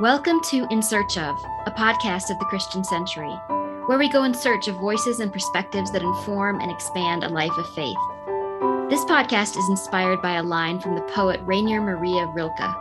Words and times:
Welcome 0.00 0.42
to 0.50 0.66
In 0.70 0.82
Search 0.82 1.16
of, 1.16 1.42
a 1.64 1.70
podcast 1.70 2.28
of 2.28 2.38
the 2.38 2.44
Christian 2.44 2.84
Century, 2.84 3.32
where 3.86 3.96
we 3.96 4.10
go 4.10 4.24
in 4.24 4.34
search 4.34 4.68
of 4.68 4.76
voices 4.76 5.20
and 5.20 5.32
perspectives 5.32 5.90
that 5.92 6.02
inform 6.02 6.60
and 6.60 6.70
expand 6.70 7.24
a 7.24 7.30
life 7.30 7.56
of 7.56 7.66
faith. 7.70 7.96
This 8.90 9.02
podcast 9.06 9.56
is 9.56 9.66
inspired 9.70 10.20
by 10.20 10.36
a 10.36 10.42
line 10.42 10.80
from 10.80 10.96
the 10.96 11.02
poet 11.14 11.40
Rainer 11.46 11.80
Maria 11.80 12.26
Rilke. 12.26 12.76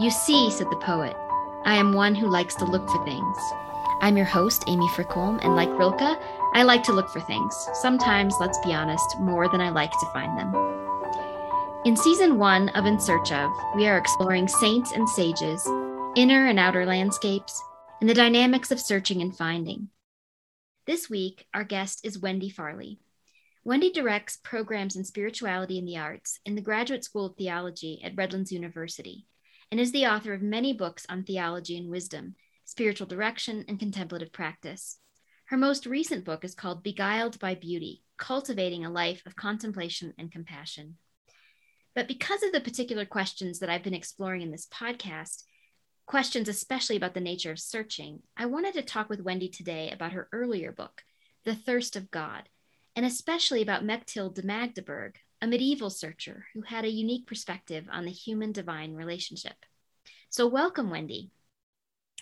You 0.00 0.10
see, 0.10 0.50
said 0.50 0.68
the 0.68 0.76
poet, 0.78 1.16
I 1.64 1.76
am 1.76 1.92
one 1.92 2.16
who 2.16 2.28
likes 2.28 2.56
to 2.56 2.64
look 2.64 2.90
for 2.90 3.04
things. 3.04 3.36
I'm 4.00 4.16
your 4.16 4.26
host, 4.26 4.64
Amy 4.66 4.88
Frykholm, 4.96 5.38
and 5.44 5.54
like 5.54 5.70
Rilke, 5.78 6.20
I 6.54 6.64
like 6.64 6.82
to 6.84 6.92
look 6.92 7.08
for 7.08 7.20
things, 7.20 7.68
sometimes, 7.74 8.34
let's 8.40 8.58
be 8.64 8.72
honest, 8.72 9.20
more 9.20 9.48
than 9.48 9.60
I 9.60 9.68
like 9.68 9.92
to 9.92 10.10
find 10.12 10.36
them. 10.36 10.52
In 11.84 11.96
season 11.96 12.36
one 12.36 12.70
of 12.70 12.84
In 12.84 12.98
Search 12.98 13.30
of, 13.30 13.48
we 13.76 13.86
are 13.86 13.96
exploring 13.96 14.48
saints 14.48 14.90
and 14.90 15.08
sages 15.08 15.64
inner 16.18 16.46
and 16.46 16.58
outer 16.58 16.84
landscapes, 16.84 17.62
and 18.00 18.10
the 18.10 18.14
dynamics 18.14 18.72
of 18.72 18.80
searching 18.80 19.22
and 19.22 19.36
finding. 19.36 19.88
This 20.84 21.08
week, 21.08 21.46
our 21.54 21.62
guest 21.62 22.04
is 22.04 22.18
Wendy 22.18 22.50
Farley. 22.50 22.98
Wendy 23.62 23.92
directs 23.92 24.36
programs 24.36 24.96
in 24.96 25.04
spirituality 25.04 25.78
and 25.78 25.86
the 25.86 25.96
arts 25.96 26.40
in 26.44 26.56
the 26.56 26.60
Graduate 26.60 27.04
School 27.04 27.26
of 27.26 27.36
Theology 27.36 28.00
at 28.02 28.16
Redlands 28.16 28.50
University 28.50 29.26
and 29.70 29.78
is 29.78 29.92
the 29.92 30.06
author 30.06 30.32
of 30.32 30.42
many 30.42 30.72
books 30.72 31.06
on 31.08 31.22
theology 31.22 31.78
and 31.78 31.88
wisdom, 31.88 32.34
spiritual 32.64 33.06
direction, 33.06 33.64
and 33.68 33.78
contemplative 33.78 34.32
practice. 34.32 34.98
Her 35.44 35.56
most 35.56 35.86
recent 35.86 36.24
book 36.24 36.44
is 36.44 36.56
called 36.56 36.82
Beguiled 36.82 37.38
by 37.38 37.54
Beauty 37.54 38.02
Cultivating 38.16 38.84
a 38.84 38.90
Life 38.90 39.22
of 39.24 39.36
Contemplation 39.36 40.14
and 40.18 40.32
Compassion. 40.32 40.96
But 41.94 42.08
because 42.08 42.42
of 42.42 42.50
the 42.50 42.60
particular 42.60 43.04
questions 43.04 43.60
that 43.60 43.70
I've 43.70 43.84
been 43.84 43.94
exploring 43.94 44.42
in 44.42 44.50
this 44.50 44.66
podcast, 44.66 45.44
questions, 46.08 46.48
especially 46.48 46.96
about 46.96 47.12
the 47.12 47.20
nature 47.20 47.52
of 47.52 47.60
searching, 47.60 48.20
I 48.34 48.46
wanted 48.46 48.72
to 48.74 48.82
talk 48.82 49.10
with 49.10 49.20
Wendy 49.20 49.48
today 49.48 49.90
about 49.90 50.12
her 50.12 50.26
earlier 50.32 50.72
book, 50.72 51.02
The 51.44 51.54
Thirst 51.54 51.96
of 51.96 52.10
God, 52.10 52.48
and 52.96 53.04
especially 53.04 53.60
about 53.60 53.84
Mechthild 53.84 54.34
de 54.34 54.42
Magdeburg, 54.42 55.18
a 55.42 55.46
medieval 55.46 55.90
searcher 55.90 56.46
who 56.54 56.62
had 56.62 56.86
a 56.86 56.90
unique 56.90 57.26
perspective 57.26 57.86
on 57.92 58.06
the 58.06 58.10
human 58.10 58.52
divine 58.52 58.94
relationship. 58.94 59.66
So, 60.30 60.46
welcome, 60.46 60.88
Wendy. 60.88 61.30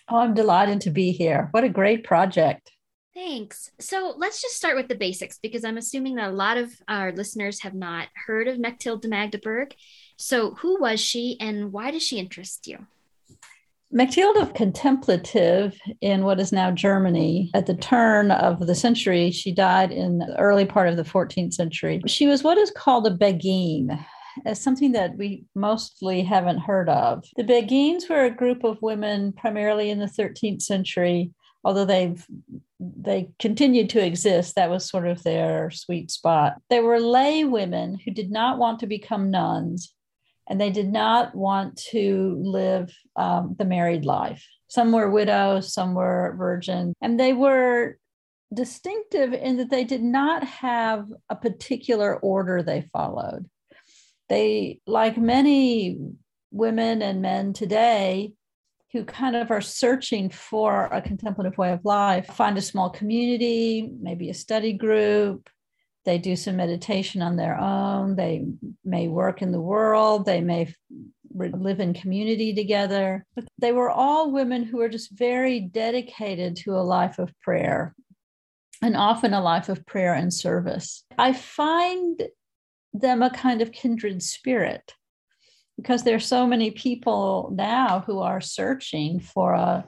Oh, 0.08 0.18
I'm 0.18 0.34
delighted 0.34 0.80
to 0.82 0.90
be 0.90 1.12
here. 1.12 1.48
What 1.52 1.62
a 1.62 1.68
great 1.68 2.02
project. 2.02 2.72
Thanks. 3.14 3.70
So 3.78 4.14
let's 4.16 4.42
just 4.42 4.56
start 4.56 4.76
with 4.76 4.88
the 4.88 4.94
basics 4.94 5.38
because 5.38 5.64
I'm 5.64 5.78
assuming 5.78 6.16
that 6.16 6.28
a 6.28 6.32
lot 6.32 6.58
of 6.58 6.72
our 6.86 7.12
listeners 7.12 7.62
have 7.62 7.72
not 7.72 8.08
heard 8.26 8.46
of 8.46 8.58
Mechtilde 8.58 9.00
de 9.00 9.08
Magdeburg. 9.08 9.74
So, 10.18 10.54
who 10.56 10.80
was 10.80 11.00
she 11.00 11.38
and 11.40 11.72
why 11.72 11.92
does 11.92 12.02
she 12.02 12.18
interest 12.18 12.66
you? 12.66 12.86
Mechtilda 13.94 14.52
contemplative 14.54 15.78
in 16.00 16.24
what 16.24 16.40
is 16.40 16.52
now 16.52 16.70
Germany 16.70 17.50
at 17.54 17.66
the 17.66 17.76
turn 17.76 18.30
of 18.30 18.66
the 18.66 18.74
century. 18.74 19.30
She 19.30 19.52
died 19.52 19.92
in 19.92 20.18
the 20.18 20.36
early 20.38 20.64
part 20.64 20.88
of 20.88 20.96
the 20.96 21.04
14th 21.04 21.54
century. 21.54 22.02
She 22.06 22.26
was 22.26 22.42
what 22.42 22.58
is 22.58 22.72
called 22.72 23.06
a 23.06 23.10
Beguine, 23.10 24.04
as 24.44 24.60
something 24.60 24.92
that 24.92 25.16
we 25.16 25.44
mostly 25.54 26.22
haven't 26.22 26.58
heard 26.58 26.88
of. 26.88 27.24
The 27.36 27.44
Beguines 27.44 28.10
were 28.10 28.24
a 28.24 28.30
group 28.30 28.64
of 28.64 28.82
women 28.82 29.32
primarily 29.32 29.90
in 29.90 30.00
the 30.00 30.06
13th 30.06 30.62
century, 30.62 31.30
although 31.64 31.84
they've 31.84 32.24
they 32.78 33.30
continued 33.38 33.88
to 33.90 34.04
exist. 34.04 34.56
That 34.56 34.68
was 34.68 34.86
sort 34.86 35.06
of 35.06 35.22
their 35.22 35.70
sweet 35.70 36.10
spot. 36.10 36.54
They 36.68 36.80
were 36.80 37.00
lay 37.00 37.44
women 37.44 37.98
who 38.04 38.10
did 38.10 38.30
not 38.30 38.58
want 38.58 38.80
to 38.80 38.86
become 38.86 39.30
nuns 39.30 39.94
and 40.48 40.60
they 40.60 40.70
did 40.70 40.90
not 40.90 41.34
want 41.34 41.76
to 41.90 42.40
live 42.42 42.94
um, 43.16 43.56
the 43.58 43.64
married 43.64 44.04
life. 44.04 44.46
Some 44.68 44.92
were 44.92 45.10
widows, 45.10 45.72
some 45.72 45.94
were 45.94 46.34
virgin, 46.36 46.92
and 47.00 47.18
they 47.18 47.32
were 47.32 47.98
distinctive 48.52 49.32
in 49.32 49.56
that 49.56 49.70
they 49.70 49.84
did 49.84 50.02
not 50.02 50.44
have 50.44 51.06
a 51.28 51.36
particular 51.36 52.16
order 52.16 52.62
they 52.62 52.88
followed. 52.92 53.48
They, 54.28 54.80
like 54.86 55.16
many 55.16 55.98
women 56.50 57.02
and 57.02 57.22
men 57.22 57.52
today, 57.52 58.32
who 58.92 59.04
kind 59.04 59.36
of 59.36 59.50
are 59.50 59.60
searching 59.60 60.30
for 60.30 60.86
a 60.86 61.02
contemplative 61.02 61.58
way 61.58 61.72
of 61.72 61.84
life, 61.84 62.26
find 62.28 62.56
a 62.56 62.62
small 62.62 62.88
community, 62.88 63.90
maybe 64.00 64.30
a 64.30 64.34
study 64.34 64.72
group, 64.72 65.50
they 66.06 66.18
do 66.18 66.36
some 66.36 66.56
meditation 66.56 67.20
on 67.20 67.36
their 67.36 67.58
own. 67.58 68.14
They 68.14 68.46
may 68.84 69.08
work 69.08 69.42
in 69.42 69.50
the 69.50 69.60
world. 69.60 70.24
They 70.24 70.40
may 70.40 70.72
live 71.34 71.80
in 71.80 71.94
community 71.94 72.54
together. 72.54 73.26
But 73.34 73.44
they 73.58 73.72
were 73.72 73.90
all 73.90 74.30
women 74.30 74.62
who 74.62 74.78
were 74.78 74.88
just 74.88 75.10
very 75.10 75.60
dedicated 75.60 76.56
to 76.58 76.76
a 76.76 76.86
life 76.86 77.18
of 77.18 77.36
prayer 77.40 77.94
and 78.80 78.96
often 78.96 79.34
a 79.34 79.42
life 79.42 79.68
of 79.68 79.84
prayer 79.84 80.14
and 80.14 80.32
service. 80.32 81.02
I 81.18 81.32
find 81.32 82.22
them 82.94 83.20
a 83.20 83.30
kind 83.30 83.60
of 83.60 83.72
kindred 83.72 84.22
spirit 84.22 84.94
because 85.76 86.04
there 86.04 86.14
are 86.14 86.20
so 86.20 86.46
many 86.46 86.70
people 86.70 87.50
now 87.52 88.04
who 88.06 88.20
are 88.20 88.40
searching 88.40 89.18
for 89.18 89.54
a, 89.54 89.84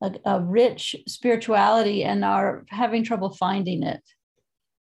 a, 0.00 0.14
a 0.24 0.40
rich 0.40 0.96
spirituality 1.06 2.02
and 2.02 2.24
are 2.24 2.64
having 2.70 3.04
trouble 3.04 3.34
finding 3.34 3.82
it 3.82 4.00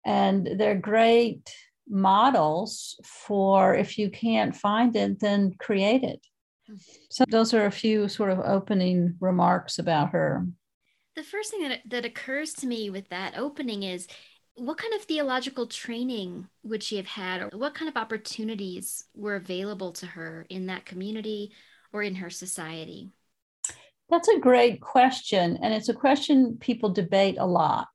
and 0.06 0.48
they're 0.56 0.78
great 0.78 1.52
models 1.88 2.98
for 3.04 3.74
if 3.74 3.98
you 3.98 4.08
can't 4.08 4.56
find 4.56 4.96
it 4.96 5.20
then 5.20 5.52
create 5.58 6.02
it. 6.02 6.26
So 7.10 7.24
those 7.28 7.54
are 7.54 7.66
a 7.66 7.70
few 7.70 8.08
sort 8.08 8.30
of 8.30 8.40
opening 8.40 9.14
remarks 9.20 9.78
about 9.78 10.10
her. 10.10 10.46
The 11.14 11.22
first 11.22 11.50
thing 11.50 11.68
that, 11.68 11.80
that 11.88 12.04
occurs 12.04 12.52
to 12.54 12.66
me 12.66 12.90
with 12.90 13.08
that 13.10 13.38
opening 13.38 13.82
is 13.84 14.08
what 14.56 14.78
kind 14.78 14.94
of 14.94 15.02
theological 15.02 15.66
training 15.66 16.48
would 16.64 16.82
she 16.82 16.96
have 16.96 17.06
had 17.06 17.42
or 17.42 17.50
what 17.56 17.74
kind 17.74 17.88
of 17.88 17.96
opportunities 17.96 19.04
were 19.14 19.36
available 19.36 19.92
to 19.92 20.06
her 20.06 20.46
in 20.48 20.66
that 20.66 20.84
community 20.84 21.52
or 21.92 22.02
in 22.02 22.16
her 22.16 22.30
society? 22.30 23.10
That's 24.08 24.28
a 24.28 24.40
great 24.40 24.80
question 24.80 25.58
and 25.62 25.72
it's 25.72 25.88
a 25.88 25.94
question 25.94 26.58
people 26.60 26.90
debate 26.90 27.36
a 27.38 27.46
lot 27.46 27.88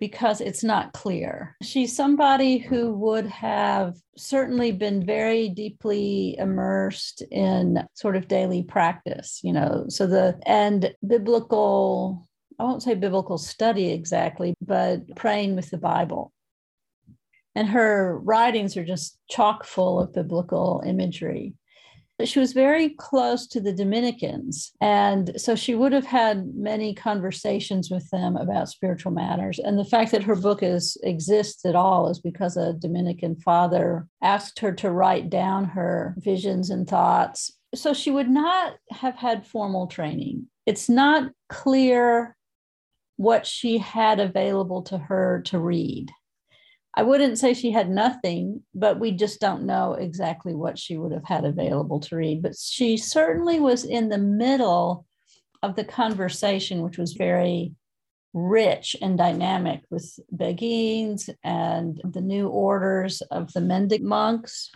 because 0.00 0.40
it's 0.40 0.64
not 0.64 0.94
clear. 0.94 1.56
She's 1.62 1.94
somebody 1.94 2.56
who 2.56 2.92
would 2.94 3.26
have 3.26 3.96
certainly 4.16 4.72
been 4.72 5.04
very 5.04 5.50
deeply 5.50 6.36
immersed 6.38 7.22
in 7.30 7.86
sort 7.94 8.16
of 8.16 8.26
daily 8.26 8.62
practice, 8.62 9.40
you 9.44 9.52
know, 9.52 9.84
so 9.88 10.06
the 10.06 10.40
and 10.46 10.94
biblical, 11.06 12.26
I 12.58 12.64
won't 12.64 12.82
say 12.82 12.94
biblical 12.94 13.36
study 13.36 13.92
exactly, 13.92 14.54
but 14.62 15.14
praying 15.16 15.54
with 15.54 15.70
the 15.70 15.78
Bible. 15.78 16.32
And 17.54 17.68
her 17.68 18.18
writings 18.18 18.76
are 18.76 18.84
just 18.84 19.18
chock 19.28 19.64
full 19.64 20.00
of 20.00 20.14
biblical 20.14 20.82
imagery 20.86 21.54
she 22.24 22.40
was 22.40 22.52
very 22.52 22.90
close 22.90 23.46
to 23.48 23.60
the 23.60 23.72
Dominicans. 23.72 24.72
And 24.80 25.32
so 25.40 25.54
she 25.54 25.74
would 25.74 25.92
have 25.92 26.06
had 26.06 26.54
many 26.54 26.94
conversations 26.94 27.90
with 27.90 28.08
them 28.10 28.36
about 28.36 28.68
spiritual 28.68 29.12
matters. 29.12 29.58
And 29.58 29.78
the 29.78 29.84
fact 29.84 30.12
that 30.12 30.24
her 30.24 30.36
book 30.36 30.62
is 30.62 30.96
exists 31.02 31.64
at 31.64 31.76
all 31.76 32.08
is 32.08 32.20
because 32.20 32.56
a 32.56 32.72
Dominican 32.74 33.36
father 33.36 34.06
asked 34.22 34.58
her 34.60 34.72
to 34.72 34.90
write 34.90 35.30
down 35.30 35.64
her 35.64 36.14
visions 36.18 36.70
and 36.70 36.88
thoughts. 36.88 37.52
So 37.74 37.94
she 37.94 38.10
would 38.10 38.28
not 38.28 38.74
have 38.90 39.16
had 39.16 39.46
formal 39.46 39.86
training. 39.86 40.46
It's 40.66 40.88
not 40.88 41.30
clear 41.48 42.36
what 43.16 43.46
she 43.46 43.78
had 43.78 44.18
available 44.18 44.82
to 44.82 44.96
her 44.96 45.42
to 45.46 45.58
read. 45.58 46.10
I 46.94 47.04
wouldn't 47.04 47.38
say 47.38 47.54
she 47.54 47.70
had 47.70 47.88
nothing, 47.88 48.62
but 48.74 48.98
we 48.98 49.12
just 49.12 49.40
don't 49.40 49.64
know 49.64 49.94
exactly 49.94 50.54
what 50.54 50.78
she 50.78 50.98
would 50.98 51.12
have 51.12 51.24
had 51.24 51.44
available 51.44 52.00
to 52.00 52.16
read. 52.16 52.42
But 52.42 52.56
she 52.56 52.96
certainly 52.96 53.60
was 53.60 53.84
in 53.84 54.08
the 54.08 54.18
middle 54.18 55.06
of 55.62 55.76
the 55.76 55.84
conversation, 55.84 56.82
which 56.82 56.98
was 56.98 57.12
very 57.12 57.72
rich 58.32 58.96
and 59.00 59.16
dynamic 59.16 59.82
with 59.90 60.18
Beguines 60.34 61.28
and 61.44 62.00
the 62.04 62.20
new 62.20 62.48
orders 62.48 63.20
of 63.22 63.52
the 63.52 63.60
Mendic 63.60 64.02
monks. 64.02 64.70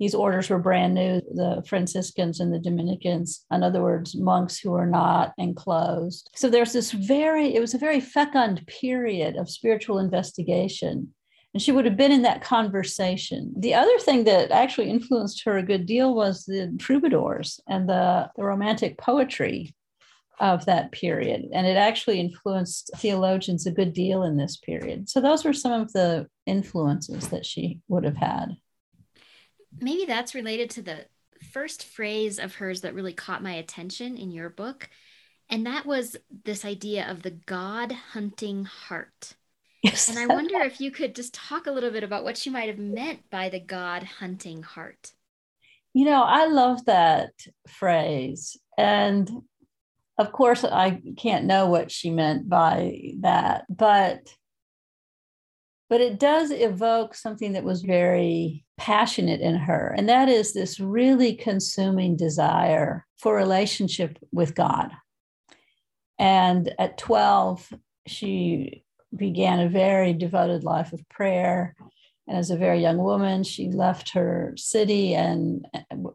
These 0.00 0.14
orders 0.16 0.50
were 0.50 0.58
brand 0.58 0.94
new 0.94 1.20
the 1.32 1.62
Franciscans 1.66 2.40
and 2.40 2.52
the 2.52 2.58
Dominicans, 2.58 3.44
in 3.52 3.62
other 3.62 3.82
words, 3.82 4.16
monks 4.16 4.58
who 4.58 4.72
were 4.72 4.86
not 4.86 5.32
enclosed. 5.38 6.28
So 6.34 6.48
there's 6.48 6.72
this 6.72 6.90
very, 6.90 7.54
it 7.54 7.60
was 7.60 7.74
a 7.74 7.78
very 7.78 8.00
fecund 8.00 8.66
period 8.66 9.36
of 9.36 9.48
spiritual 9.48 10.00
investigation 10.00 11.14
and 11.54 11.62
she 11.62 11.72
would 11.72 11.84
have 11.84 11.96
been 11.96 12.12
in 12.12 12.22
that 12.22 12.42
conversation. 12.42 13.52
The 13.56 13.74
other 13.74 13.98
thing 13.98 14.24
that 14.24 14.50
actually 14.50 14.88
influenced 14.88 15.44
her 15.44 15.58
a 15.58 15.62
good 15.62 15.86
deal 15.86 16.14
was 16.14 16.44
the 16.44 16.74
troubadours 16.78 17.60
and 17.68 17.88
the, 17.88 18.30
the 18.36 18.44
romantic 18.44 18.96
poetry 18.96 19.74
of 20.40 20.64
that 20.64 20.92
period. 20.92 21.42
And 21.52 21.66
it 21.66 21.76
actually 21.76 22.18
influenced 22.18 22.90
theologians 22.96 23.66
a 23.66 23.70
good 23.70 23.92
deal 23.92 24.22
in 24.22 24.36
this 24.36 24.56
period. 24.56 25.08
So 25.08 25.20
those 25.20 25.44
were 25.44 25.52
some 25.52 25.72
of 25.72 25.92
the 25.92 26.26
influences 26.46 27.28
that 27.28 27.44
she 27.44 27.80
would 27.88 28.04
have 28.04 28.16
had. 28.16 28.56
Maybe 29.78 30.06
that's 30.06 30.34
related 30.34 30.70
to 30.70 30.82
the 30.82 31.06
first 31.52 31.84
phrase 31.84 32.38
of 32.38 32.56
hers 32.56 32.80
that 32.80 32.94
really 32.94 33.12
caught 33.12 33.42
my 33.42 33.52
attention 33.52 34.16
in 34.16 34.30
your 34.30 34.48
book. 34.48 34.88
And 35.50 35.66
that 35.66 35.84
was 35.84 36.16
this 36.44 36.64
idea 36.64 37.10
of 37.10 37.22
the 37.22 37.30
God 37.30 37.92
hunting 37.92 38.64
heart. 38.64 39.34
Yes. 39.84 40.08
And 40.08 40.16
I 40.16 40.32
wonder 40.32 40.60
if 40.60 40.80
you 40.80 40.92
could 40.92 41.12
just 41.12 41.34
talk 41.34 41.66
a 41.66 41.72
little 41.72 41.90
bit 41.90 42.04
about 42.04 42.22
what 42.22 42.36
she 42.36 42.50
might 42.50 42.68
have 42.68 42.78
meant 42.78 43.28
by 43.30 43.48
the 43.48 43.58
God 43.58 44.04
hunting 44.04 44.62
heart. 44.62 45.10
You 45.92 46.04
know, 46.04 46.22
I 46.22 46.46
love 46.46 46.84
that 46.84 47.32
phrase. 47.66 48.56
And 48.78 49.28
of 50.18 50.30
course, 50.30 50.62
I 50.62 51.02
can't 51.18 51.46
know 51.46 51.66
what 51.66 51.90
she 51.90 52.10
meant 52.10 52.48
by 52.48 53.14
that, 53.20 53.64
but 53.68 54.32
but 55.92 56.00
it 56.00 56.18
does 56.18 56.50
evoke 56.50 57.14
something 57.14 57.52
that 57.52 57.64
was 57.64 57.82
very 57.82 58.64
passionate 58.78 59.42
in 59.42 59.56
her 59.56 59.94
and 59.94 60.08
that 60.08 60.26
is 60.26 60.54
this 60.54 60.80
really 60.80 61.34
consuming 61.34 62.16
desire 62.16 63.04
for 63.18 63.36
relationship 63.36 64.18
with 64.32 64.54
god 64.54 64.90
and 66.18 66.74
at 66.78 66.96
12 66.96 67.74
she 68.06 68.82
began 69.16 69.60
a 69.60 69.68
very 69.68 70.12
devoted 70.12 70.64
life 70.64 70.92
of 70.92 71.08
prayer 71.08 71.74
and 72.28 72.38
as 72.38 72.50
a 72.50 72.56
very 72.56 72.80
young 72.80 72.98
woman, 72.98 73.42
she 73.42 73.68
left 73.68 74.10
her 74.10 74.54
city 74.56 75.14
and 75.14 75.66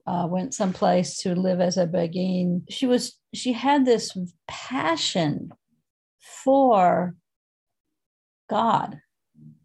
uh, 0.06 0.28
went 0.30 0.54
someplace 0.54 1.18
to 1.20 1.36
live 1.36 1.60
as 1.60 1.78
a 1.78 1.86
beguine. 1.86 2.64
She 2.70 2.86
was 2.86 3.20
she 3.34 3.54
had 3.54 3.86
this 3.86 4.18
passion 4.48 5.52
for 6.44 7.16
God, 8.50 9.00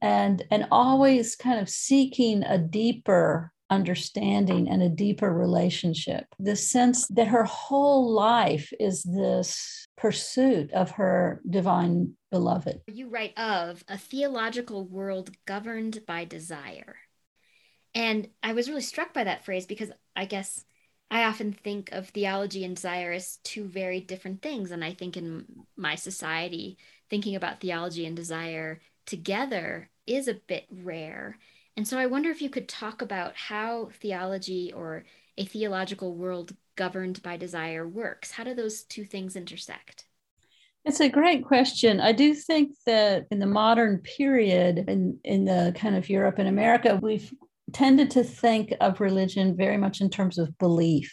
and 0.01 0.45
and 0.51 0.67
always 0.73 1.37
kind 1.37 1.61
of 1.61 1.69
seeking 1.69 2.43
a 2.43 2.59
deeper 2.59 3.53
understanding 3.71 4.69
and 4.69 4.83
a 4.83 4.89
deeper 4.89 5.33
relationship. 5.33 6.27
The 6.41 6.57
sense 6.57 7.07
that 7.09 7.29
her 7.29 7.45
whole 7.45 8.11
life 8.11 8.73
is 8.81 9.05
this 9.05 9.82
pursuit 10.03 10.73
of 10.73 10.91
her 10.91 11.41
divine 11.49 12.15
beloved. 12.33 12.81
You 12.89 13.09
write 13.09 13.39
of 13.39 13.85
a 13.87 13.97
theological 13.97 14.85
world 14.85 15.31
governed 15.47 16.05
by 16.09 16.25
desire. 16.25 16.97
And 17.95 18.27
I 18.43 18.53
was 18.53 18.69
really 18.69 18.81
struck 18.81 19.15
by 19.15 19.23
that 19.23 19.45
phrase 19.45 19.65
because 19.65 19.93
I 20.17 20.25
guess 20.25 20.65
I 21.09 21.23
often 21.23 21.53
think 21.53 21.93
of 21.93 22.09
theology 22.09 22.65
and 22.65 22.75
desire 22.75 23.13
as 23.13 23.39
two 23.45 23.65
very 23.65 24.01
different 24.01 24.43
things. 24.43 24.73
And 24.73 24.85
I 24.85 24.93
think 24.93 25.17
in 25.17 25.45
my 25.77 25.95
society, 25.95 26.79
thinking 27.09 27.37
about 27.37 27.61
theology 27.61 28.05
and 28.05 28.17
desire 28.17 28.81
together 29.07 29.89
is 30.09 30.27
a 30.27 30.35
bit 30.35 30.67
rare. 30.69 31.39
And 31.77 31.87
so 31.87 31.97
I 31.97 32.07
wonder 32.07 32.29
if 32.31 32.43
you 32.43 32.51
could 32.51 32.69
talk 32.69 33.03
about 33.03 33.37
how 33.37 33.91
theology 34.01 34.73
or 34.73 35.05
a 35.39 35.45
theological 35.45 36.17
world 36.17 36.57
governed 36.77 37.23
by 37.23 37.37
desire 37.37 37.87
works. 37.87 38.33
How 38.33 38.45
do 38.45 38.55
those 38.55 38.83
two 38.83 39.05
things 39.05 39.37
intersect? 39.37 40.07
It's 40.85 41.01
a 41.01 41.09
great 41.09 41.45
question. 41.45 42.01
I 42.01 42.13
do 42.13 42.35
think 42.35 42.77
that 42.87 43.27
in 43.31 43.39
the 43.39 43.47
modern 43.47 43.99
period, 43.99 44.85
in, 44.89 45.19
in 45.23 45.45
the 45.45 45.73
kind 45.77 45.95
of 45.95 46.09
Europe 46.09 46.39
and 46.39 46.49
America, 46.49 46.99
we've 47.01 47.33
tended 47.73 48.11
to 48.13 48.25
think 48.25 48.75
of 48.81 49.01
religion 49.01 49.57
very 49.57 49.77
much 49.77 50.01
in 50.01 50.11
terms 50.11 50.39
of 50.39 50.59
belief. 50.59 51.13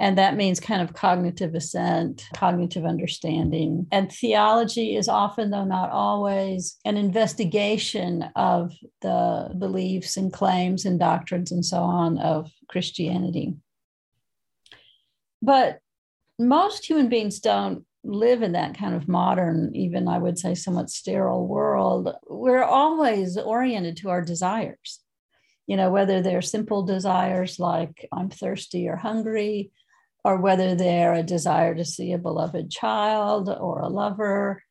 And 0.00 0.16
that 0.18 0.36
means 0.36 0.60
kind 0.60 0.80
of 0.80 0.94
cognitive 0.94 1.56
assent, 1.56 2.24
cognitive 2.32 2.84
understanding. 2.84 3.88
And 3.90 4.12
theology 4.12 4.94
is 4.94 5.08
often, 5.08 5.50
though 5.50 5.64
not 5.64 5.90
always, 5.90 6.76
an 6.84 6.96
investigation 6.96 8.24
of 8.36 8.72
the 9.02 9.52
beliefs 9.58 10.16
and 10.16 10.32
claims 10.32 10.84
and 10.84 11.00
doctrines 11.00 11.50
and 11.50 11.64
so 11.64 11.78
on 11.78 12.18
of 12.18 12.48
Christianity. 12.68 13.56
But 15.42 15.80
most 16.38 16.86
human 16.86 17.08
beings 17.08 17.40
don't 17.40 17.84
live 18.04 18.42
in 18.42 18.52
that 18.52 18.78
kind 18.78 18.94
of 18.94 19.08
modern, 19.08 19.74
even 19.74 20.08
I 20.08 20.18
would 20.18 20.38
say 20.38 20.54
somewhat 20.54 20.90
sterile 20.90 21.46
world. 21.46 22.10
We're 22.28 22.62
always 22.62 23.36
oriented 23.36 23.96
to 23.98 24.10
our 24.10 24.22
desires 24.22 25.00
you 25.68 25.76
know, 25.76 25.90
whether 25.90 26.22
they're 26.22 26.42
simple 26.42 26.82
desires 26.82 27.60
like 27.60 28.08
I'm 28.10 28.30
thirsty 28.30 28.88
or 28.88 28.96
hungry, 28.96 29.70
or 30.24 30.38
whether 30.38 30.74
they're 30.74 31.12
a 31.12 31.22
desire 31.22 31.74
to 31.74 31.84
see 31.84 32.12
a 32.12 32.18
beloved 32.18 32.70
child 32.70 33.50
or 33.50 33.80
a 33.80 33.88
lover. 33.88 34.62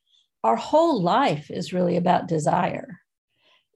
Our 0.44 0.56
whole 0.56 1.02
life 1.02 1.52
is 1.52 1.72
really 1.72 1.98
about 1.98 2.28
desire. 2.28 3.00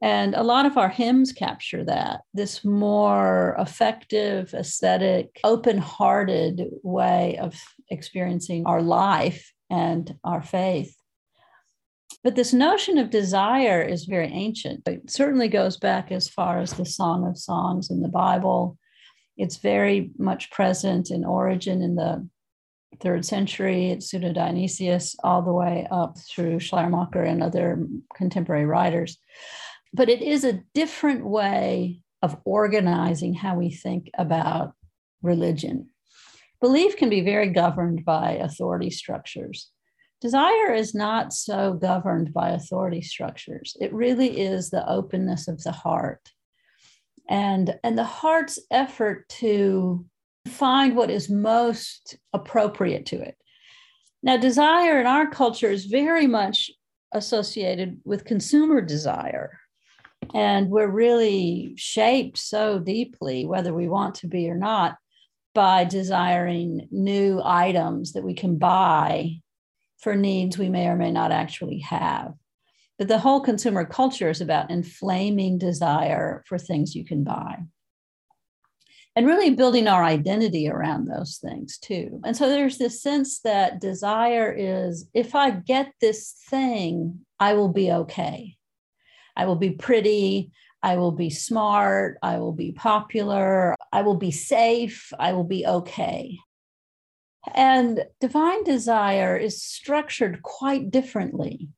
And 0.01 0.33
a 0.33 0.43
lot 0.43 0.65
of 0.65 0.77
our 0.77 0.89
hymns 0.89 1.31
capture 1.31 1.83
that 1.83 2.21
this 2.33 2.65
more 2.65 3.55
effective, 3.59 4.53
aesthetic, 4.53 5.39
open 5.43 5.77
hearted 5.77 6.63
way 6.81 7.37
of 7.37 7.55
experiencing 7.89 8.65
our 8.65 8.81
life 8.81 9.53
and 9.69 10.15
our 10.23 10.41
faith. 10.41 10.95
But 12.23 12.35
this 12.35 12.53
notion 12.53 12.97
of 12.97 13.09
desire 13.09 13.81
is 13.81 14.05
very 14.05 14.27
ancient. 14.27 14.87
It 14.87 15.09
certainly 15.09 15.47
goes 15.47 15.77
back 15.77 16.11
as 16.11 16.27
far 16.27 16.59
as 16.59 16.73
the 16.73 16.85
Song 16.85 17.27
of 17.27 17.37
Songs 17.37 17.89
in 17.89 18.01
the 18.01 18.09
Bible 18.09 18.77
it's 19.41 19.57
very 19.57 20.11
much 20.19 20.51
present 20.51 21.09
in 21.09 21.25
Origen 21.25 21.81
in 21.81 21.95
the 21.95 22.27
third 22.99 23.25
century. 23.25 23.89
It's 23.89 24.09
Pseudo 24.09 24.33
Dionysius 24.33 25.15
all 25.23 25.41
the 25.41 25.51
way 25.51 25.87
up 25.89 26.17
through 26.19 26.59
Schleiermacher 26.59 27.23
and 27.23 27.41
other 27.41 27.83
contemporary 28.15 28.65
writers. 28.65 29.17
But 29.93 30.09
it 30.09 30.21
is 30.21 30.43
a 30.43 30.61
different 30.73 31.25
way 31.25 32.01
of 32.21 32.37
organizing 32.45 33.33
how 33.33 33.55
we 33.55 33.71
think 33.71 34.09
about 34.17 34.73
religion. 35.21 35.89
Belief 36.61 36.95
can 36.95 37.09
be 37.09 37.21
very 37.21 37.49
governed 37.49 38.05
by 38.05 38.33
authority 38.33 38.89
structures. 38.89 39.69
Desire 40.21 40.73
is 40.73 40.93
not 40.93 41.33
so 41.33 41.73
governed 41.73 42.31
by 42.31 42.51
authority 42.51 43.01
structures. 43.01 43.75
It 43.81 43.91
really 43.91 44.39
is 44.39 44.69
the 44.69 44.87
openness 44.87 45.47
of 45.47 45.63
the 45.63 45.71
heart 45.71 46.31
and 47.31 47.79
and 47.83 47.97
the 47.97 48.03
heart's 48.03 48.59
effort 48.69 49.27
to 49.29 50.05
find 50.47 50.95
what 50.95 51.09
is 51.09 51.29
most 51.29 52.17
appropriate 52.33 53.05
to 53.05 53.19
it 53.19 53.35
now 54.21 54.37
desire 54.37 54.99
in 54.99 55.07
our 55.07 55.29
culture 55.29 55.69
is 55.69 55.85
very 55.85 56.27
much 56.27 56.69
associated 57.13 57.99
with 58.03 58.25
consumer 58.25 58.81
desire 58.81 59.57
and 60.33 60.69
we're 60.69 60.89
really 60.89 61.73
shaped 61.77 62.37
so 62.37 62.79
deeply 62.79 63.45
whether 63.45 63.73
we 63.73 63.87
want 63.87 64.15
to 64.15 64.27
be 64.27 64.49
or 64.49 64.55
not 64.55 64.97
by 65.53 65.83
desiring 65.83 66.87
new 66.91 67.41
items 67.43 68.13
that 68.13 68.23
we 68.23 68.33
can 68.33 68.57
buy 68.57 69.31
for 69.99 70.15
needs 70.15 70.57
we 70.57 70.69
may 70.69 70.87
or 70.87 70.95
may 70.95 71.11
not 71.11 71.31
actually 71.31 71.79
have 71.79 72.33
but 72.97 73.07
the 73.07 73.19
whole 73.19 73.41
consumer 73.41 73.83
culture 73.83 74.29
is 74.29 74.41
about 74.41 74.69
inflaming 74.69 75.57
desire 75.57 76.43
for 76.47 76.57
things 76.57 76.95
you 76.95 77.03
can 77.03 77.23
buy 77.23 77.57
and 79.15 79.27
really 79.27 79.49
building 79.49 79.87
our 79.87 80.03
identity 80.03 80.69
around 80.69 81.05
those 81.05 81.37
things 81.37 81.77
too. 81.77 82.21
And 82.23 82.35
so 82.35 82.47
there's 82.47 82.77
this 82.77 83.01
sense 83.01 83.39
that 83.39 83.81
desire 83.81 84.51
is 84.51 85.07
if 85.13 85.35
I 85.35 85.51
get 85.51 85.91
this 85.99 86.33
thing, 86.49 87.19
I 87.39 87.53
will 87.53 87.69
be 87.69 87.91
okay. 87.91 88.55
I 89.35 89.45
will 89.45 89.55
be 89.55 89.71
pretty. 89.71 90.51
I 90.83 90.97
will 90.97 91.11
be 91.11 91.29
smart. 91.29 92.17
I 92.21 92.39
will 92.39 92.53
be 92.53 92.71
popular. 92.71 93.75
I 93.91 94.01
will 94.01 94.15
be 94.15 94.31
safe. 94.31 95.13
I 95.19 95.33
will 95.33 95.43
be 95.43 95.65
okay. 95.65 96.39
And 97.53 98.05
divine 98.19 98.63
desire 98.63 99.37
is 99.37 99.63
structured 99.63 100.41
quite 100.41 100.91
differently 100.91 101.69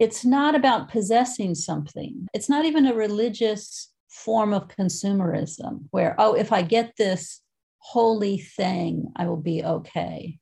it's 0.00 0.24
not 0.24 0.54
about 0.54 0.88
possessing 0.88 1.54
something. 1.54 2.26
It's 2.32 2.48
not 2.48 2.64
even 2.64 2.86
a 2.86 2.94
religious 2.94 3.92
form 4.08 4.54
of 4.54 4.68
consumerism 4.68 5.84
where, 5.90 6.14
oh, 6.18 6.32
if 6.32 6.52
I 6.52 6.62
get 6.62 6.96
this 6.96 7.42
holy 7.78 8.38
thing, 8.38 9.12
I 9.14 9.26
will 9.28 9.36
be 9.36 9.62
okay. 9.62 10.38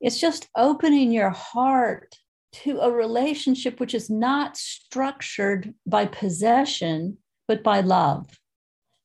It's 0.00 0.20
just 0.20 0.48
opening 0.56 1.10
your 1.10 1.30
heart 1.30 2.16
to 2.62 2.78
a 2.80 2.90
relationship 2.90 3.80
which 3.80 3.94
is 3.94 4.08
not 4.08 4.56
structured 4.56 5.74
by 5.86 6.06
possession, 6.06 7.18
but 7.48 7.64
by 7.64 7.80
love, 7.80 8.38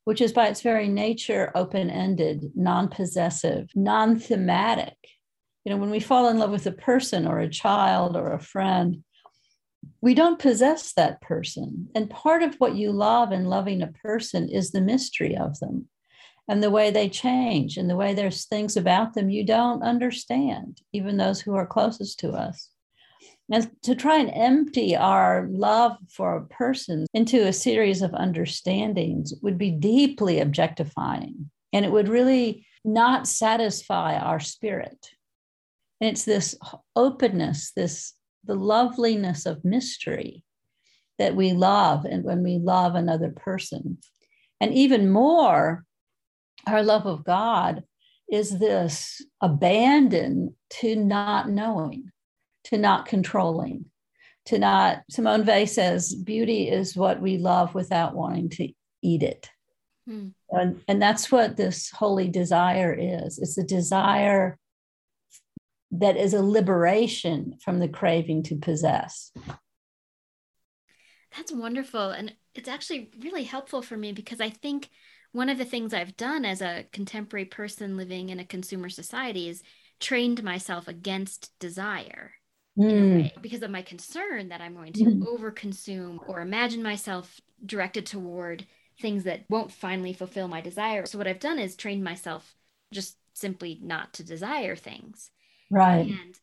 which 0.06 0.22
is 0.22 0.32
by 0.32 0.48
its 0.48 0.62
very 0.62 0.88
nature 0.88 1.52
open 1.56 1.90
ended, 1.90 2.52
non 2.56 2.88
possessive, 2.90 3.70
non 3.74 4.20
thematic. 4.20 4.98
You 5.66 5.72
know, 5.72 5.78
when 5.78 5.90
we 5.90 6.00
fall 6.00 6.30
in 6.30 6.38
love 6.38 6.52
with 6.52 6.68
a 6.68 6.72
person 6.72 7.28
or 7.28 7.40
a 7.40 7.50
child 7.50 8.16
or 8.16 8.34
a 8.34 8.40
friend, 8.40 9.04
we 10.02 10.14
don't 10.14 10.40
possess 10.40 10.94
that 10.94 11.22
person. 11.22 11.90
And 11.96 12.10
part 12.10 12.44
of 12.44 12.56
what 12.56 12.76
you 12.76 12.92
love 12.92 13.32
in 13.32 13.46
loving 13.46 13.82
a 13.82 13.88
person 13.88 14.48
is 14.48 14.72
the 14.72 14.82
mystery 14.82 15.36
of 15.36 15.60
them 15.60 15.88
and 16.48 16.62
the 16.62 16.72
way 16.72 16.92
they 16.92 17.10
change 17.10 17.78
and 17.78 17.90
the 17.90 17.96
way 17.96 18.14
there's 18.14 18.46
things 18.46 18.78
about 18.78 19.14
them 19.14 19.30
you 19.30 19.44
don't 19.44 19.84
understand, 19.84 20.82
even 20.94 21.18
those 21.18 21.42
who 21.42 21.56
are 21.56 21.66
closest 21.66 22.20
to 22.20 22.32
us. 22.32 22.70
And 23.52 23.70
to 23.84 23.96
try 23.96 24.20
and 24.20 24.32
empty 24.34 24.96
our 24.96 25.48
love 25.50 25.98
for 26.10 26.38
a 26.38 26.46
person 26.48 27.08
into 27.14 27.48
a 27.48 27.54
series 27.54 28.02
of 28.02 28.14
understandings 28.14 29.34
would 29.42 29.58
be 29.58 29.72
deeply 29.72 30.40
objectifying. 30.40 31.50
And 31.74 31.84
it 31.86 31.92
would 31.92 32.10
really 32.10 32.66
not 32.86 33.28
satisfy 33.28 34.18
our 34.18 34.40
spirit. 34.40 35.10
And 36.00 36.10
it's 36.12 36.26
this 36.26 36.56
openness, 36.96 37.72
this 37.76 38.14
the 38.46 38.56
loveliness 38.56 39.46
of 39.46 39.66
mystery 39.66 40.44
that 41.18 41.36
we 41.36 41.52
love 41.52 42.06
and 42.06 42.24
when 42.24 42.42
we 42.44 42.58
love 42.58 42.96
another 42.96 43.32
person. 43.32 43.98
And 44.62 44.74
even 44.74 45.12
more, 45.12 45.84
our 46.66 46.84
love 46.84 47.06
of 47.06 47.24
God 47.24 47.84
is 48.32 48.60
this 48.60 49.22
abandon 49.42 50.56
to 50.70 50.96
not 50.96 51.50
knowing, 51.50 52.12
to 52.70 52.78
not 52.78 53.06
controlling, 53.06 53.86
to 54.46 54.60
not, 54.60 55.04
Simone 55.10 55.46
Weil 55.46 55.68
says, 55.68 56.14
beauty 56.14 56.70
is 56.70 56.96
what 56.96 57.22
we 57.22 57.38
love 57.38 57.76
without 57.76 58.16
wanting 58.16 58.50
to 58.50 58.72
eat 59.02 59.24
it. 59.24 59.50
Hmm. 60.08 60.30
And, 60.50 60.82
and 60.88 61.02
that's 61.02 61.32
what 61.32 61.58
this 61.58 61.90
holy 61.90 62.28
desire 62.28 62.94
is 62.94 63.38
it's 63.38 63.58
a 63.58 63.64
desire 63.64 64.58
that 65.92 66.18
is 66.18 66.34
a 66.34 66.44
liberation 66.44 67.58
from 67.64 67.80
the 67.80 67.88
craving 67.88 68.44
to 68.44 68.56
possess. 68.56 69.32
That's 71.36 71.52
wonderful. 71.52 72.10
And 72.10 72.34
it's 72.54 72.70
actually 72.70 73.12
really 73.20 73.44
helpful 73.44 73.82
for 73.82 73.98
me 73.98 74.12
because 74.12 74.42
I 74.42 74.50
think 74.50 74.90
one 75.32 75.50
of 75.50 75.58
the 75.58 75.66
things 75.66 75.94
I've 75.94 76.18
done 76.18 76.46
as 76.46 76.62
a 76.62 76.86
contemporary 76.92 77.46
person 77.46 77.98
living 77.98 78.30
in 78.30 78.40
a 78.40 78.46
consumer 78.46 78.90
society 78.90 79.48
is 79.48 79.64
trained 80.00 80.44
myself 80.44 80.88
against 80.88 81.52
desire. 81.60 82.34
Mm. 82.78 83.42
because 83.42 83.62
of 83.62 83.72
my 83.72 83.82
concern 83.82 84.50
that 84.50 84.62
I'm 84.62 84.74
going 84.74 84.94
to 84.94 85.04
mm. 85.04 85.24
overconsume 85.26 86.20
or 86.28 86.40
imagine 86.40 86.82
myself 86.82 87.42
directed 87.66 88.06
toward 88.06 88.66
things 89.02 89.24
that 89.26 89.46
won't 89.50 89.72
finally 89.72 90.14
fulfill 90.14 90.48
my 90.48 90.62
desire. 90.62 91.06
So, 91.06 91.18
what 91.18 91.28
I've 91.28 91.40
done 91.40 91.60
is 91.60 91.76
trained 91.76 92.04
myself 92.04 92.56
just 92.94 93.18
simply 93.34 93.80
not 93.82 94.14
to 94.14 94.24
desire 94.24 94.76
things. 94.76 95.32
Right. 95.70 96.12
And 96.12 96.36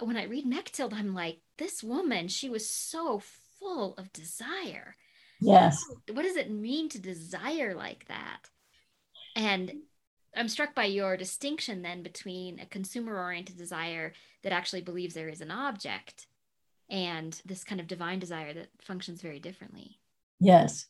when 0.00 0.16
I 0.16 0.24
read 0.24 0.46
Mechthild, 0.46 0.92
I'm 0.92 1.14
like, 1.14 1.38
this 1.58 1.82
woman, 1.82 2.28
she 2.28 2.48
was 2.48 2.68
so 2.68 3.22
full 3.58 3.94
of 3.96 4.12
desire. 4.12 4.96
Yes. 5.40 5.84
What 6.12 6.22
does 6.22 6.36
it 6.36 6.50
mean 6.50 6.88
to 6.90 7.00
desire 7.00 7.74
like 7.74 8.06
that? 8.08 8.48
And 9.36 9.72
I'm 10.36 10.48
struck 10.48 10.74
by 10.74 10.84
your 10.84 11.16
distinction 11.16 11.82
then 11.82 12.02
between 12.02 12.60
a 12.60 12.66
consumer 12.66 13.16
oriented 13.16 13.56
desire 13.56 14.12
that 14.42 14.52
actually 14.52 14.82
believes 14.82 15.14
there 15.14 15.28
is 15.28 15.40
an 15.40 15.50
object 15.50 16.26
and 16.90 17.40
this 17.44 17.64
kind 17.64 17.80
of 17.80 17.86
divine 17.86 18.18
desire 18.18 18.52
that 18.52 18.68
functions 18.80 19.22
very 19.22 19.40
differently. 19.40 19.98
Yes. 20.40 20.86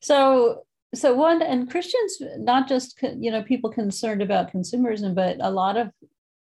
So 0.00 0.64
so 0.94 1.14
one 1.14 1.42
and 1.42 1.70
Christians 1.70 2.18
not 2.38 2.68
just 2.68 2.98
you 3.18 3.30
know 3.30 3.42
people 3.42 3.70
concerned 3.70 4.22
about 4.22 4.52
consumerism 4.52 5.14
but 5.14 5.36
a 5.40 5.50
lot 5.50 5.76
of 5.76 5.90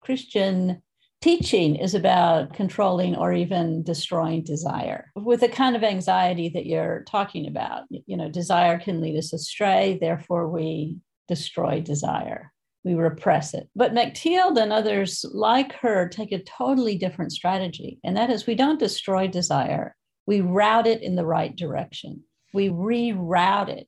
Christian 0.02 0.82
teaching 1.24 1.78
is 1.78 1.96
about 1.96 2.54
controlling 2.54 3.16
or 3.16 3.32
even 3.32 3.82
destroying 3.82 4.44
desire 4.44 5.10
with 5.16 5.40
the 5.40 5.48
kind 5.48 5.74
of 5.74 5.82
anxiety 5.82 6.50
that 6.50 6.66
you're 6.66 7.06
talking 7.08 7.48
about. 7.48 7.84
You 7.90 8.18
know, 8.18 8.30
desire 8.30 8.78
can 8.78 9.00
lead 9.00 9.18
us 9.18 9.32
astray, 9.32 9.98
therefore, 10.02 10.50
we 10.50 10.98
destroy 11.34 11.82
desire. 11.82 12.52
We 12.84 12.96
repress 12.96 13.54
it. 13.54 13.70
But 13.76 13.94
Mechthild 13.94 14.62
and 14.62 14.74
others 14.74 15.26
like 15.34 15.74
her 15.74 16.10
take 16.10 16.32
a 16.32 16.44
totally 16.44 16.98
different 16.98 17.32
strategy, 17.32 18.00
and 18.04 18.18
that 18.18 18.30
is 18.30 18.46
we 18.46 18.56
don't 18.56 18.80
destroy 18.80 19.28
desire, 19.28 19.96
we 20.26 20.42
route 20.42 20.88
it 20.88 21.02
in 21.02 21.16
the 21.16 21.26
right 21.26 21.56
direction. 21.56 22.24
We 22.54 22.70
reroute 22.70 23.70
it. 23.70 23.88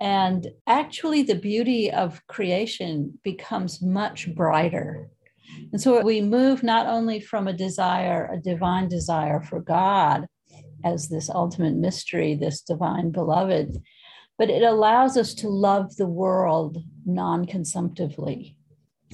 And 0.00 0.46
actually, 0.66 1.22
the 1.22 1.34
beauty 1.34 1.90
of 1.90 2.26
creation 2.26 3.18
becomes 3.22 3.82
much 3.82 4.34
brighter 4.34 5.10
and 5.72 5.80
so 5.80 6.02
we 6.02 6.20
move 6.20 6.62
not 6.62 6.86
only 6.86 7.20
from 7.20 7.48
a 7.48 7.52
desire, 7.52 8.30
a 8.32 8.40
divine 8.40 8.88
desire 8.88 9.40
for 9.40 9.60
God 9.60 10.26
as 10.84 11.08
this 11.08 11.30
ultimate 11.30 11.74
mystery, 11.74 12.34
this 12.34 12.62
divine 12.62 13.10
beloved, 13.10 13.76
but 14.40 14.48
it 14.48 14.62
allows 14.62 15.18
us 15.18 15.34
to 15.34 15.50
love 15.50 15.96
the 15.96 16.06
world 16.06 16.78
non 17.04 17.44
consumptively. 17.44 18.56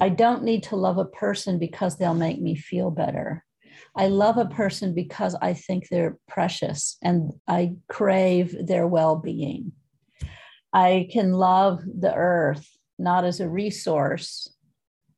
I 0.01 0.09
don't 0.09 0.45
need 0.45 0.63
to 0.65 0.77
love 0.77 0.99
a 0.99 1.05
person 1.05 1.59
because 1.59 1.97
they'll 1.97 2.15
make 2.15 2.41
me 2.41 2.55
feel 2.55 2.93
better. 2.93 3.45
I 3.97 4.07
love 4.07 4.37
a 4.37 4.45
person 4.45 4.95
because 4.95 5.35
I 5.43 5.53
think 5.55 5.89
they're 5.89 6.17
precious 6.29 6.97
and 7.03 7.33
I 7.49 7.73
crave 7.89 8.55
their 8.69 8.87
well 8.87 9.17
being. 9.17 9.73
I 10.73 11.09
can 11.11 11.33
love 11.33 11.81
the 11.85 12.15
earth 12.15 12.65
not 12.97 13.25
as 13.25 13.41
a 13.41 13.49
resource, 13.49 14.55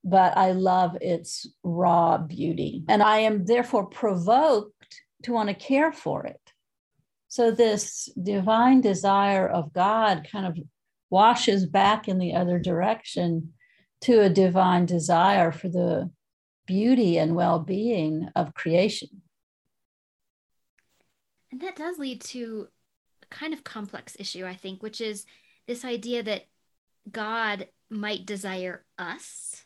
but 0.04 0.34
I 0.38 0.52
love 0.52 0.96
its 1.02 1.46
raw 1.62 2.16
beauty. 2.16 2.82
And 2.88 3.02
I 3.02 3.18
am 3.18 3.44
therefore 3.44 3.84
provoked 3.84 5.02
to 5.24 5.34
want 5.34 5.50
to 5.50 5.54
care 5.54 5.92
for 5.92 6.24
it. 6.24 6.40
So, 7.28 7.50
this 7.50 8.08
divine 8.20 8.80
desire 8.80 9.47
of 9.47 9.73
God 9.73 10.26
kind 10.30 10.47
of 10.47 10.58
washes 11.11 11.66
back 11.66 12.08
in 12.08 12.18
the 12.18 12.35
other 12.35 12.58
direction 12.58 13.52
to 14.02 14.20
a 14.20 14.30
divine 14.30 14.87
desire 14.87 15.52
for 15.52 15.68
the 15.68 16.11
beauty 16.66 17.18
and 17.18 17.35
well 17.35 17.58
being 17.58 18.28
of 18.35 18.54
creation. 18.54 19.23
And 21.50 21.61
that 21.61 21.76
does 21.76 21.99
lead 21.99 22.20
to 22.23 22.68
a 23.23 23.26
kind 23.35 23.54
of 23.54 23.64
complex 23.64 24.16
issue, 24.18 24.47
I 24.47 24.54
think, 24.54 24.82
which 24.82 25.00
is 25.00 25.25
this 25.66 25.85
idea 25.85 26.23
that 26.23 26.44
God 27.11 27.68
might 27.90 28.26
desire 28.26 28.85
us 28.99 29.64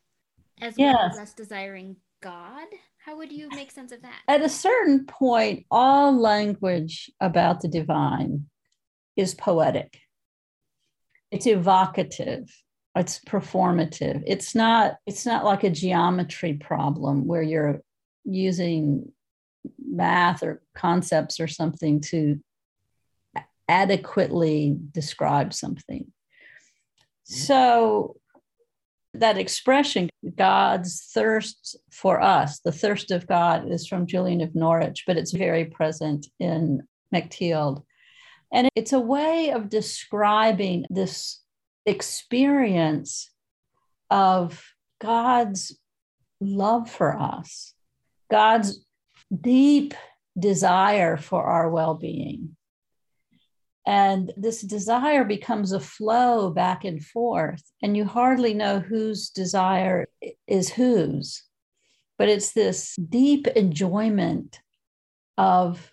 as 0.61 0.75
yes. 0.79 0.95
well 0.95 1.11
as 1.11 1.19
us 1.19 1.35
desiring 1.35 1.97
God? 2.21 2.67
How 3.05 3.17
would 3.17 3.33
you 3.33 3.49
make 3.51 3.73
sense 3.73 3.91
of 3.91 4.03
that? 4.03 4.21
At 4.29 4.43
a 4.43 4.49
certain 4.49 5.07
point, 5.07 5.67
all 5.71 6.17
language 6.17 7.11
about 7.21 7.61
the 7.61 7.69
divine 7.69 8.47
is 9.17 9.35
poetic. 9.35 9.99
It's 11.33 11.47
evocative. 11.47 12.49
It's 12.95 13.19
performative. 13.19 14.23
It's 14.27 14.55
not, 14.55 14.97
it's 15.07 15.27
not 15.27 15.45
like 15.45 15.65
a 15.65 15.71
geometry 15.71 16.55
problem 16.55 17.27
where 17.27 17.43
you're 17.43 17.81
using 18.25 19.11
math 19.85 20.43
or 20.43 20.63
concepts 20.75 21.41
or 21.41 21.49
something 21.49 22.01
to 22.03 22.39
adequately 23.69 24.77
describe 24.93 25.55
something. 25.55 26.03
Mm-hmm. 26.03 27.35
So 27.35 28.17
that 29.15 29.39
expression, 29.39 30.09
God's 30.37 31.11
thirst 31.13 31.77
for 31.91 32.21
us, 32.21 32.61
the 32.61 32.73
thirst 32.73 33.11
of 33.11 33.27
God, 33.27 33.71
is 33.71 33.87
from 33.87 34.07
Julian 34.07 34.41
of 34.41 34.55
Norwich, 34.55 35.05
but 35.07 35.17
it's 35.17 35.33
very 35.33 35.67
present 35.67 36.27
in 36.41 36.83
Mechthild. 37.15 37.85
And 38.53 38.69
it's 38.75 38.93
a 38.93 39.01
way 39.01 39.51
of 39.51 39.69
describing 39.69 40.87
this 40.91 41.41
experience 41.85 43.31
of 44.11 44.63
God's 45.01 45.79
love 46.41 46.91
for 46.91 47.19
us, 47.19 47.75
God's 48.31 48.85
deep 49.41 49.95
desire 50.39 51.17
for 51.17 51.43
our 51.43 51.71
well 51.71 51.95
being. 51.95 52.57
And 53.87 54.33
this 54.37 54.63
desire 54.63 55.25
becomes 55.25 55.73
a 55.73 55.81
flow 55.81 56.51
back 56.51 56.85
and 56.85 57.05
forth, 57.05 57.63
and 57.83 57.97
you 57.97 58.05
hardly 58.05 58.55
know 58.55 58.79
whose 58.79 59.31
desire 59.31 60.07
is 60.47 60.71
whose. 60.71 61.43
But 62.17 62.29
it's 62.29 62.53
this 62.53 62.95
deep 62.97 63.49
enjoyment 63.49 64.61
of 65.37 65.93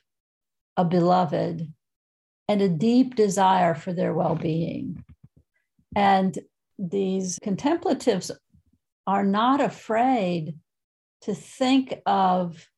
a 0.77 0.85
beloved 0.85 1.73
and 2.47 2.61
a 2.61 2.69
deep 2.69 3.15
desire 3.15 3.73
for 3.73 3.93
their 3.93 4.13
well 4.13 4.35
being. 4.35 5.03
And 5.95 6.37
these 6.77 7.39
contemplatives 7.41 8.31
are 9.07 9.25
not 9.25 9.61
afraid 9.61 10.55
to 11.21 11.33
think 11.33 11.95
of 12.05 12.69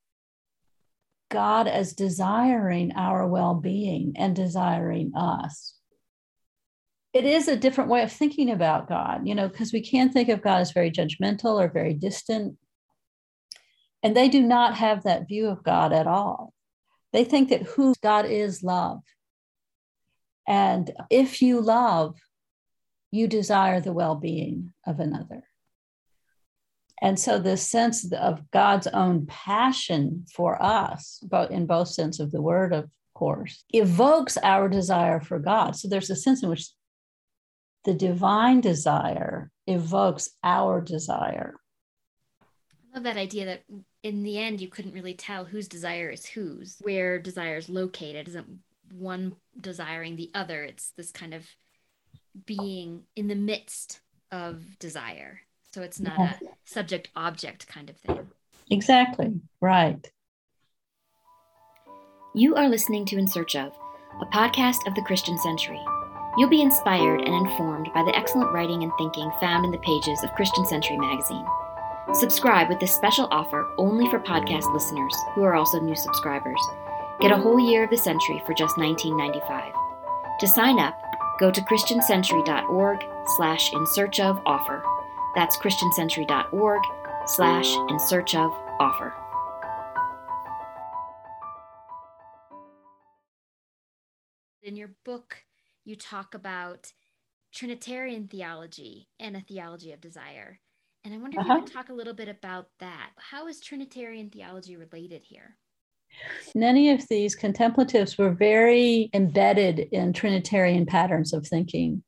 God 1.32 1.68
as 1.68 1.94
desiring 1.94 2.92
our 2.96 3.28
well 3.28 3.56
being 3.56 4.14
and 4.18 4.36
desiring 4.36 5.14
us. 5.16 5.74
It 7.14 7.26
is 7.26 7.48
a 7.48 7.58
different 7.58 7.90
way 7.90 8.04
of 8.04 8.12
thinking 8.12 8.52
about 8.52 8.88
God, 8.88 9.28
you 9.28 9.34
know, 9.34 9.48
because 9.48 9.74
we 9.74 9.82
can 9.82 10.12
think 10.12 10.30
of 10.30 10.44
God 10.44 10.62
as 10.62 10.72
very 10.72 10.92
judgmental 10.92 11.62
or 11.62 11.70
very 11.70 11.94
distant. 11.94 12.58
And 14.04 14.16
they 14.16 14.30
do 14.30 14.42
not 14.42 14.76
have 14.76 15.04
that 15.04 15.28
view 15.28 15.48
of 15.48 15.64
God 15.64 15.92
at 15.94 16.08
all. 16.08 16.54
They 17.14 17.24
think 17.24 17.50
that 17.50 17.64
who 17.64 17.94
God 18.02 18.26
is 18.26 18.64
love. 18.64 19.02
And 20.48 20.92
if 21.10 21.42
you 21.42 21.60
love, 21.62 22.16
you 23.12 23.28
desire 23.28 23.82
the 23.82 23.94
well 23.94 24.16
being 24.16 24.74
of 24.86 25.00
another. 25.00 25.44
And 27.02 27.20
so 27.20 27.40
this 27.40 27.68
sense 27.68 28.12
of 28.14 28.50
God's 28.52 28.88
own 28.88 29.26
passion 29.26 30.26
for 30.36 30.62
us, 30.62 31.24
in 31.50 31.66
both 31.66 31.88
sense 31.88 32.20
of 32.20 32.32
the 32.32 32.42
word, 32.42 32.74
of 32.74 32.92
course, 33.16 33.64
evokes 33.72 34.38
our 34.38 34.70
desire 34.70 35.20
for 35.20 35.40
God. 35.40 35.76
So 35.76 35.88
there's 35.88 36.12
a 36.12 36.16
sense 36.16 36.44
in 36.44 36.50
which 36.50 36.70
the 37.86 37.94
divine 37.96 38.62
desire 38.62 39.50
evokes 39.66 40.30
our 40.44 40.80
desire. 40.80 41.56
I 42.42 42.96
love 42.96 43.04
that 43.06 43.18
idea 43.18 43.46
that 43.46 43.64
in 44.04 44.22
the 44.22 44.38
end 44.38 44.62
you 44.62 44.68
couldn't 44.68 44.94
really 44.94 45.16
tell 45.16 45.46
whose 45.46 45.68
desire 45.68 46.10
is 46.10 46.26
whose, 46.26 46.78
where 46.82 47.18
desire 47.18 47.58
is 47.58 47.70
located. 47.70 48.28
Isn't 48.28 48.60
one 48.94 49.36
desiring 49.60 50.18
the 50.18 50.30
other? 50.36 50.64
It's 50.64 50.92
this 50.98 51.12
kind 51.12 51.34
of 51.34 51.48
being 52.46 53.04
in 53.16 53.28
the 53.28 53.36
midst 53.36 54.02
of 54.32 54.78
desire. 54.78 55.40
So 55.74 55.82
it's 55.82 56.02
not 56.02 56.20
a 56.20 56.40
subject 56.66 57.10
object 57.16 57.66
kind 57.68 57.90
of 57.90 57.96
thing. 57.96 58.28
Exactly. 58.70 59.40
Right. 59.62 60.12
You 62.36 62.56
are 62.56 62.68
listening 62.68 63.06
to 63.06 63.18
In 63.18 63.26
Search 63.26 63.56
of, 63.56 63.72
a 64.22 64.26
podcast 64.26 64.86
of 64.86 64.96
the 64.96 65.02
Christian 65.02 65.38
Century. 65.38 65.80
You'll 66.38 66.50
be 66.50 66.62
inspired 66.62 67.22
and 67.22 67.48
informed 67.48 67.90
by 67.94 68.04
the 68.04 68.16
excellent 68.18 68.52
writing 68.52 68.84
and 68.84 68.92
thinking 68.98 69.32
found 69.40 69.64
in 69.64 69.72
the 69.72 69.78
pages 69.78 70.24
of 70.24 70.34
Christian 70.34 70.66
Century 70.66 70.98
magazine. 70.98 71.46
Subscribe 72.14 72.68
with 72.68 72.82
this 72.82 72.94
special 72.94 73.30
offer 73.32 73.74
only 73.78 74.10
for 74.10 74.20
podcast 74.20 74.74
listeners 74.74 75.16
who 75.36 75.44
are 75.44 75.56
also 75.56 75.80
new 75.80 75.96
subscribers. 75.96 76.62
Get 77.22 77.32
a 77.32 77.38
whole 77.38 77.60
year 77.60 77.86
of 77.86 77.90
the 77.90 77.98
century 77.98 78.42
for 78.46 78.54
just 78.54 78.76
$19.95. 78.76 79.72
To 80.40 80.48
sign 80.48 80.80
up, 80.80 81.02
go 81.40 81.50
to 81.50 81.62
christiancentury.org 81.62 83.06
slash 83.38 83.72
in 83.72 83.86
search 83.86 84.20
of 84.20 84.42
offer 84.46 84.84
that's 85.36 85.58
christiancentury.org 85.58 86.82
slash 87.26 87.76
in 87.90 88.00
search 88.00 88.36
of 88.36 88.52
offer. 88.80 89.14
In 94.64 94.76
your 94.76 94.92
book, 95.06 95.38
you 95.86 95.96
talk 95.96 96.34
about 96.34 96.92
Trinitarian 97.54 98.28
theology 98.28 99.08
and 99.20 99.36
a 99.36 99.42
theology 99.42 99.92
of 99.92 100.02
desire. 100.02 100.60
And 101.04 101.14
I 101.14 101.18
wonder 101.18 101.40
if 101.40 101.46
uh-huh. 101.46 101.56
you 101.56 101.64
could 101.64 101.74
talk 101.74 101.90
a 101.90 101.94
little 101.94 102.14
bit 102.14 102.30
about 102.30 102.68
that. 102.80 103.10
How 103.18 103.48
is 103.48 103.60
Trinitarian 103.60 104.30
theology 104.30 104.78
related 104.78 105.24
here? 105.24 105.58
Many 106.54 106.92
of 106.92 107.08
these 107.10 107.36
contemplatives 107.36 108.18
were 108.18 108.32
very 108.32 109.10
embedded 109.14 109.80
in 109.92 110.14
Trinitarian 110.14 110.86
patterns 110.86 111.34
of 111.34 111.48
thinking 111.48 112.04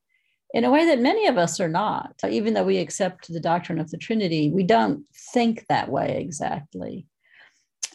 in 0.53 0.63
a 0.63 0.71
way 0.71 0.85
that 0.85 0.99
many 0.99 1.27
of 1.27 1.37
us 1.37 1.59
are 1.59 1.67
not. 1.67 2.13
Even 2.29 2.53
though 2.53 2.63
we 2.63 2.77
accept 2.77 3.27
the 3.27 3.39
doctrine 3.39 3.79
of 3.79 3.89
the 3.89 3.97
Trinity, 3.97 4.51
we 4.51 4.63
don't 4.63 5.03
think 5.33 5.65
that 5.67 5.89
way 5.89 6.17
exactly. 6.21 7.07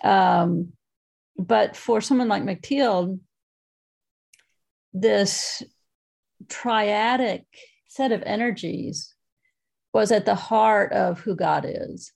Um, 0.02 0.72
but 1.38 1.76
for 1.76 2.00
someone 2.00 2.28
like 2.28 2.42
Mechthild, 2.42 3.20
this 4.92 5.62
triadic 6.46 7.44
set 7.86 8.10
of 8.10 8.22
energies 8.26 9.14
was 9.94 10.10
at 10.10 10.26
the 10.26 10.34
heart 10.34 10.92
of 10.92 11.20
who 11.20 11.36
God 11.36 11.64
is. 11.68 12.12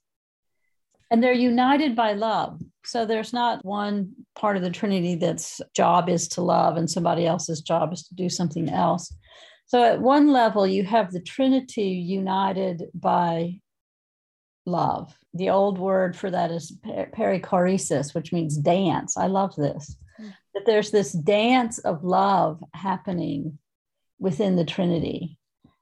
And 1.10 1.22
they're 1.22 1.32
united 1.32 1.94
by 1.94 2.14
love. 2.14 2.60
So 2.84 3.06
there's 3.06 3.32
not 3.32 3.64
one 3.64 4.12
part 4.34 4.56
of 4.56 4.62
the 4.62 4.70
Trinity 4.70 5.14
that's 5.14 5.60
job 5.74 6.08
is 6.08 6.26
to 6.28 6.42
love 6.42 6.76
and 6.76 6.90
somebody 6.90 7.26
else's 7.26 7.60
job 7.60 7.92
is 7.92 8.02
to 8.08 8.14
do 8.14 8.28
something 8.28 8.68
else. 8.68 9.14
So 9.72 9.82
at 9.82 10.02
one 10.02 10.30
level, 10.30 10.66
you 10.66 10.84
have 10.84 11.12
the 11.12 11.20
Trinity 11.22 11.92
united 11.92 12.90
by 12.92 13.60
love. 14.66 15.16
The 15.32 15.48
old 15.48 15.78
word 15.78 16.14
for 16.14 16.30
that 16.30 16.50
is 16.50 16.76
perichoresis, 16.84 18.14
which 18.14 18.34
means 18.34 18.58
dance. 18.58 19.16
I 19.16 19.28
love 19.28 19.56
this. 19.56 19.96
Mm. 20.20 20.34
That 20.52 20.66
there's 20.66 20.90
this 20.90 21.12
dance 21.12 21.78
of 21.78 22.04
love 22.04 22.62
happening 22.74 23.58
within 24.18 24.56
the 24.56 24.66
Trinity. 24.66 25.38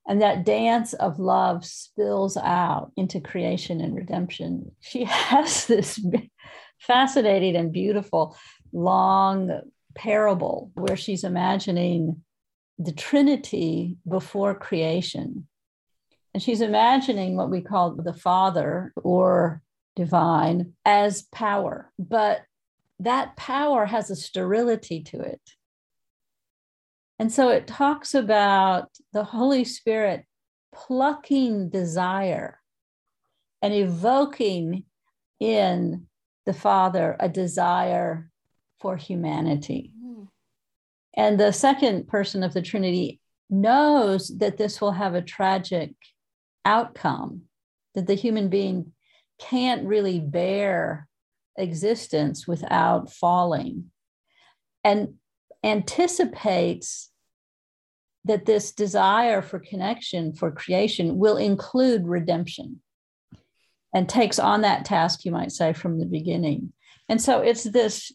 And 0.07 0.23
that 0.23 0.45
dance 0.45 0.93
of 0.93 1.19
love 1.19 1.65
spills 1.65 2.37
out 2.37 2.93
into 2.97 3.19
creation 3.19 3.81
and 3.81 3.97
redemption. 3.97 4.71
She 4.79 5.03
has 5.05 5.67
this 5.67 6.01
fascinating 6.79 7.57
and 7.57 7.73
beautiful 7.73 8.37
long 8.73 9.63
parable 9.97 10.71
where 10.75 10.97
she's 10.97 11.25
imagining 11.25 12.23
the 12.81 12.93
Trinity 12.93 13.99
before 14.09 14.55
creation. 14.55 15.47
And 16.33 16.43
she's 16.43 16.63
imagining 16.63 17.37
what 17.37 17.51
we 17.51 17.61
call 17.61 17.95
the 17.95 18.15
Father 18.15 18.93
or 18.97 19.63
divine 19.97 20.73
as 20.87 21.23
power, 21.23 21.93
but 21.99 22.41
that 23.01 23.37
power 23.37 23.85
has 23.85 24.11
a 24.11 24.17
sterility 24.17 25.03
to 25.03 25.21
it. 25.21 25.41
And 27.19 27.31
so 27.31 27.51
it 27.51 27.67
talks 27.67 28.15
about 28.15 28.89
the 29.13 29.25
Holy 29.25 29.65
Spirit 29.65 30.25
plucking 30.75 31.69
desire 31.69 32.61
and 33.61 33.75
evoking 33.75 34.85
in 35.39 36.07
the 36.47 36.55
Father 36.55 37.17
a 37.21 37.29
desire 37.29 38.31
for 38.81 38.97
humanity. 38.97 39.93
And 41.17 41.39
the 41.39 41.53
second 41.53 42.09
person 42.09 42.43
of 42.43 42.55
the 42.55 42.63
Trinity 42.63 43.21
knows 43.49 44.29
that 44.39 44.57
this 44.57 44.81
will 44.81 44.93
have 44.93 45.15
a 45.15 45.23
tragic 45.23 45.93
outcome, 46.65 47.43
that 47.95 48.07
the 48.07 48.15
human 48.15 48.49
being 48.49 48.93
can't 49.39 49.87
really 49.87 50.21
bear 50.21 51.09
existence 51.57 52.47
without 52.47 53.13
falling, 53.13 53.91
and 54.85 55.15
anticipates 55.65 57.11
that 58.25 58.47
this 58.47 58.73
desire 58.73 59.43
for 59.43 59.59
connection, 59.59 60.35
for 60.35 60.51
creation, 60.51 61.19
will 61.19 61.37
include 61.37 62.07
redemption 62.07 62.81
and 63.95 64.09
takes 64.09 64.39
on 64.39 64.61
that 64.61 64.85
task, 64.85 65.25
you 65.25 65.33
might 65.33 65.51
say, 65.51 65.73
from 65.73 65.99
the 65.99 66.07
beginning. 66.07 66.73
And 67.09 67.21
so 67.21 67.41
it's 67.41 67.65
this 67.65 68.13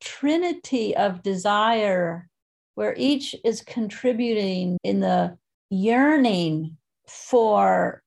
trinity 0.00 0.96
of 0.96 1.22
desire 1.22 2.28
where 2.74 2.94
each 2.96 3.34
is 3.44 3.62
contributing 3.62 4.78
in 4.82 5.00
the 5.00 5.36
yearning 5.70 6.76
for 7.06 8.02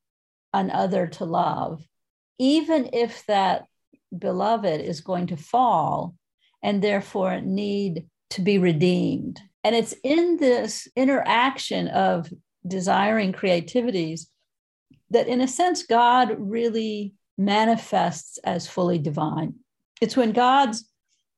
another 0.53 1.07
to 1.07 1.25
love, 1.25 1.83
even 2.39 2.89
if 2.93 3.25
that 3.27 3.65
beloved 4.17 4.81
is 4.81 5.01
going 5.01 5.27
to 5.27 5.37
fall 5.37 6.15
and 6.61 6.81
therefore 6.81 7.41
need 7.41 8.05
to 8.29 8.41
be 8.41 8.57
redeemed. 8.57 9.41
And 9.63 9.75
it's 9.75 9.93
in 10.03 10.37
this 10.37 10.87
interaction 10.95 11.87
of 11.89 12.31
desiring 12.67 13.31
creativities 13.31 14.29
that, 15.09 15.27
in 15.27 15.41
a 15.41 15.47
sense, 15.47 15.83
God 15.83 16.35
really 16.37 17.13
manifests 17.37 18.37
as 18.39 18.67
fully 18.67 18.97
divine. 18.97 19.55
It's 20.01 20.17
when 20.17 20.31
God's 20.31 20.89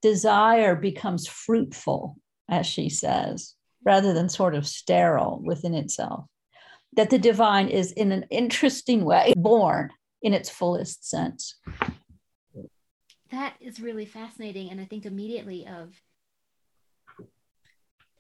desire 0.06 0.76
becomes 0.76 1.26
fruitful, 1.26 2.15
as 2.48 2.68
she 2.68 2.89
says, 2.89 3.56
rather 3.84 4.13
than 4.13 4.30
sort 4.30 4.54
of 4.54 4.68
sterile 4.68 5.41
within 5.44 5.74
itself. 5.74 6.26
That 6.94 7.10
the 7.10 7.18
divine 7.18 7.70
is, 7.70 7.91
in 7.91 8.12
an 8.12 8.26
interesting 8.30 9.04
way, 9.04 9.34
born 9.36 9.89
in 10.22 10.36
its 10.36 10.48
fullest 10.48 11.10
sense. 11.10 11.56
That 13.32 13.56
is 13.60 13.80
really 13.80 14.06
fascinating. 14.06 14.70
And 14.70 14.80
I 14.80 14.86
think 14.86 15.08
immediately 15.08 15.65
of 15.65 16.00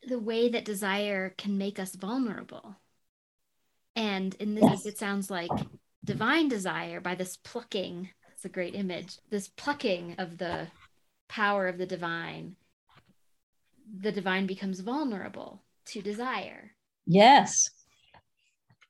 the 0.07 0.17
way 0.17 0.49
that 0.49 0.65
desire 0.65 1.35
can 1.37 1.59
make 1.59 1.77
us 1.77 1.93
vulnerable. 1.93 2.77
And 3.95 4.33
in 4.39 4.55
this, 4.55 4.63
yes. 4.63 4.85
it 4.87 4.97
sounds 4.97 5.29
like 5.29 5.51
divine 6.03 6.49
desire 6.49 6.99
by 6.99 7.13
this 7.13 7.37
plucking. 7.37 8.09
It's 8.33 8.45
a 8.45 8.49
great 8.49 8.73
image. 8.73 9.19
This 9.29 9.49
plucking 9.49 10.15
of 10.17 10.39
the 10.39 10.67
power 11.27 11.67
of 11.67 11.77
the 11.77 11.85
divine, 11.85 12.55
the 13.99 14.11
divine 14.11 14.45
becomes 14.45 14.79
vulnerable 14.79 15.63
to 15.87 16.01
desire. 16.01 16.71
Yes. 17.05 17.69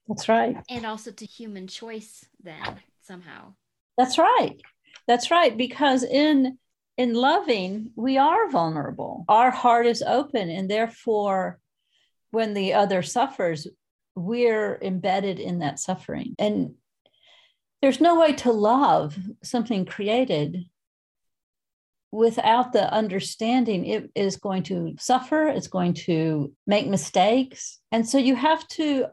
That's 0.07 0.29
right. 0.29 0.57
And 0.69 0.85
also 0.85 1.11
to 1.11 1.25
human 1.25 1.67
choice 1.67 2.25
then 2.41 2.79
somehow. 3.01 3.53
That's 3.97 4.17
right. 4.17 4.59
That's 5.07 5.31
right 5.31 5.55
because 5.55 6.03
in 6.03 6.57
in 6.97 7.13
loving 7.13 7.91
we 7.95 8.17
are 8.17 8.49
vulnerable. 8.49 9.25
Our 9.27 9.51
heart 9.51 9.85
is 9.85 10.01
open 10.01 10.49
and 10.49 10.69
therefore 10.69 11.59
when 12.31 12.53
the 12.53 12.73
other 12.73 13.01
suffers 13.01 13.67
we're 14.15 14.79
embedded 14.81 15.39
in 15.39 15.59
that 15.59 15.79
suffering. 15.79 16.35
And 16.39 16.75
there's 17.81 17.99
no 17.99 18.19
way 18.19 18.33
to 18.33 18.51
love 18.51 19.17
something 19.43 19.85
created 19.85 20.65
without 22.15 22.71
the 22.71 22.85
understanding, 22.93 23.85
it 23.85 24.09
is 24.15 24.37
going 24.37 24.63
to 24.63 24.95
suffer, 24.97 25.47
it's 25.47 25.67
going 25.67 25.93
to 25.93 26.51
make 26.65 26.87
mistakes. 26.87 27.79
And 27.91 28.07
so 28.07 28.17
you 28.17 28.35
have 28.35 28.65
to 28.79 29.07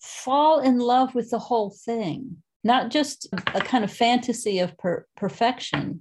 fall 0.00 0.60
in 0.60 0.78
love 0.78 1.14
with 1.14 1.30
the 1.30 1.38
whole 1.48 1.70
thing. 1.70 2.36
not 2.66 2.90
just 2.90 3.28
a 3.32 3.60
kind 3.60 3.84
of 3.84 3.92
fantasy 3.92 4.58
of 4.58 4.76
per- 4.76 5.06
perfection, 5.16 6.00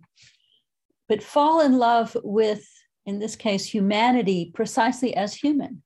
but 1.08 1.24
fall 1.24 1.62
in 1.62 1.78
love 1.78 2.18
with, 2.24 2.68
in 3.06 3.20
this 3.20 3.36
case, 3.36 3.66
humanity 3.66 4.52
precisely 4.54 5.16
as 5.16 5.36
human. 5.36 5.84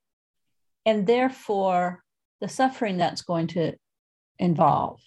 And 0.86 1.05
therefore, 1.05 2.01
the 2.39 2.47
suffering 2.47 2.97
that's 2.97 3.21
going 3.21 3.47
to 3.47 3.73
involve. 4.39 5.01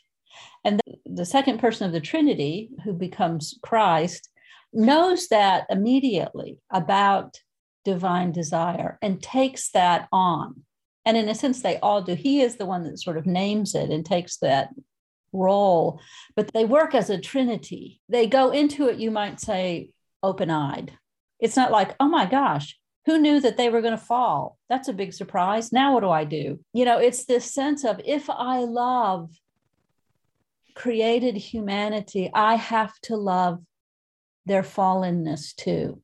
And 0.63 0.79
the, 0.79 0.97
the 1.07 1.25
second 1.25 1.59
person 1.59 1.87
of 1.87 1.93
the 1.93 2.01
Trinity, 2.01 2.69
who 2.85 2.93
becomes 2.93 3.59
Christ, 3.63 4.29
knows 4.73 5.29
that 5.29 5.67
immediately 5.71 6.59
about 6.71 7.39
divine 7.85 8.33
desire 8.33 8.99
and 9.03 9.23
takes 9.23 9.71
that 9.71 10.09
on. 10.13 10.63
And 11.05 11.17
in 11.17 11.29
a 11.29 11.35
sense, 11.35 11.63
they 11.63 11.79
all 11.79 12.03
do. 12.03 12.15
He 12.15 12.41
is 12.41 12.57
the 12.57 12.67
one 12.67 12.85
that 12.85 13.01
sort 13.01 13.17
of 13.17 13.27
names 13.27 13.75
it 13.75 13.91
and 13.91 14.05
takes 14.05 14.37
that 14.39 14.71
role, 15.33 16.01
but 16.37 16.53
they 16.53 16.65
work 16.65 16.95
as 16.95 17.11
a 17.11 17.19
trinity. 17.19 18.01
They 18.09 18.27
go 18.27 18.51
into 18.51 18.89
it, 18.89 18.99
you 18.99 19.11
might 19.11 19.41
say, 19.41 19.91
open 20.23 20.51
eyed. 20.51 20.93
It's 21.41 21.57
not 21.57 21.73
like, 21.73 21.97
oh 21.99 22.09
my 22.09 22.27
gosh, 22.27 22.79
who 23.07 23.19
knew 23.19 23.41
that 23.41 23.57
they 23.57 23.69
were 23.69 23.81
going 23.81 23.97
to 23.97 24.05
fall? 24.05 24.59
That's 24.69 24.89
a 24.89 24.93
big 24.93 25.13
surprise. 25.13 25.73
Now, 25.73 25.95
what 25.95 26.01
do 26.01 26.11
I 26.11 26.25
do? 26.25 26.61
You 26.73 26.85
know, 26.85 26.99
it's 26.99 27.25
this 27.25 27.53
sense 27.53 27.85
of 27.85 28.01
if 28.05 28.31
I 28.31 28.59
love 28.61 29.31
created 30.75 31.37
humanity, 31.37 32.31
I 32.33 32.55
have 32.55 32.99
to 33.03 33.17
love 33.17 33.61
their 34.47 34.63
fallenness 34.63 35.55
too. 35.55 36.01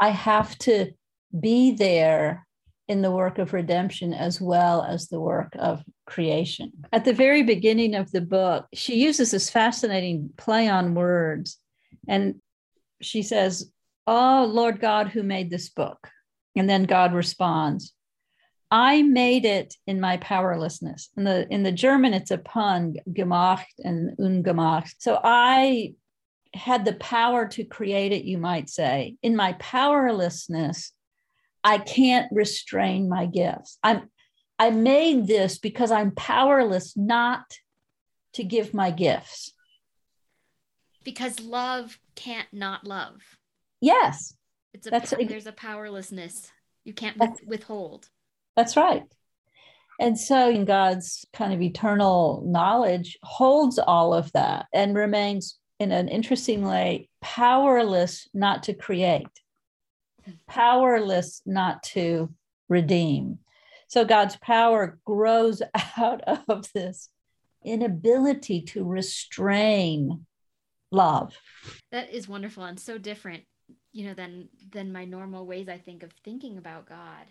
I 0.00 0.10
have 0.10 0.56
to 0.58 0.92
be 1.38 1.72
there 1.72 2.46
in 2.88 3.02
the 3.02 3.10
work 3.10 3.38
of 3.38 3.52
redemption 3.52 4.12
as 4.12 4.40
well 4.40 4.82
as 4.82 5.08
the 5.08 5.20
work 5.20 5.54
of 5.58 5.82
creation. 6.06 6.72
At 6.92 7.04
the 7.04 7.12
very 7.12 7.42
beginning 7.42 7.94
of 7.94 8.10
the 8.12 8.20
book, 8.20 8.66
she 8.72 8.96
uses 8.96 9.32
this 9.32 9.50
fascinating 9.50 10.30
play 10.36 10.68
on 10.68 10.94
words. 10.94 11.58
And 12.08 12.36
she 13.02 13.22
says, 13.22 13.70
Oh, 14.06 14.48
Lord 14.48 14.80
God, 14.80 15.08
who 15.08 15.24
made 15.24 15.50
this 15.50 15.68
book? 15.68 16.08
And 16.54 16.70
then 16.70 16.84
God 16.84 17.12
responds, 17.12 17.92
I 18.70 19.02
made 19.02 19.44
it 19.44 19.74
in 19.86 20.00
my 20.00 20.16
powerlessness. 20.18 21.10
In 21.16 21.24
the 21.24 21.46
in 21.50 21.62
the 21.62 21.72
German, 21.72 22.14
it's 22.14 22.30
a 22.30 22.38
pun, 22.38 22.94
gemacht 23.08 23.66
and 23.78 24.16
ungemacht. 24.18 24.94
So 24.98 25.20
I 25.22 25.94
had 26.56 26.84
the 26.84 26.94
power 26.94 27.46
to 27.48 27.64
create 27.64 28.12
it, 28.12 28.24
you 28.24 28.38
might 28.38 28.68
say. 28.68 29.16
In 29.22 29.36
my 29.36 29.52
powerlessness, 29.54 30.92
I 31.62 31.78
can't 31.78 32.30
restrain 32.32 33.08
my 33.08 33.26
gifts. 33.26 33.78
I'm 33.82 34.10
I 34.58 34.70
made 34.70 35.26
this 35.26 35.58
because 35.58 35.90
I'm 35.90 36.12
powerless 36.12 36.96
not 36.96 37.44
to 38.34 38.44
give 38.44 38.72
my 38.72 38.90
gifts. 38.90 39.52
Because 41.04 41.40
love 41.40 41.98
can't 42.14 42.48
not 42.52 42.86
love. 42.86 43.20
Yes. 43.80 44.34
It's 44.72 44.86
a 44.86 44.90
that's 44.90 45.12
a, 45.12 45.16
there's 45.24 45.46
a 45.46 45.52
powerlessness 45.52 46.50
you 46.84 46.94
can't 46.94 47.20
withhold. 47.46 48.08
That's 48.56 48.76
right. 48.76 49.02
And 49.98 50.18
so 50.18 50.50
in 50.50 50.64
God's 50.64 51.24
kind 51.32 51.52
of 51.52 51.62
eternal 51.62 52.42
knowledge 52.46 53.18
holds 53.22 53.78
all 53.78 54.12
of 54.12 54.30
that 54.32 54.66
and 54.72 54.94
remains 54.94 55.58
in 55.78 55.92
an 55.92 56.08
interesting 56.08 56.62
way 56.66 57.08
powerless 57.20 58.28
not 58.32 58.62
to 58.64 58.74
create, 58.74 59.26
powerless 60.46 61.42
not 61.44 61.82
to 61.82 62.32
redeem. 62.68 63.38
So 63.88 64.04
God's 64.04 64.36
power 64.36 64.98
grows 65.04 65.62
out 65.98 66.22
of 66.48 66.70
this 66.72 67.08
inability 67.64 68.62
to 68.62 68.84
restrain 68.84 70.26
love. 70.90 71.34
That 71.90 72.10
is 72.10 72.28
wonderful 72.28 72.64
and 72.64 72.78
so 72.78 72.98
different, 72.98 73.44
you 73.92 74.06
know, 74.06 74.14
than 74.14 74.48
than 74.70 74.92
my 74.92 75.04
normal 75.04 75.46
ways 75.46 75.68
I 75.68 75.78
think 75.78 76.02
of 76.02 76.12
thinking 76.24 76.58
about 76.58 76.88
God. 76.88 77.26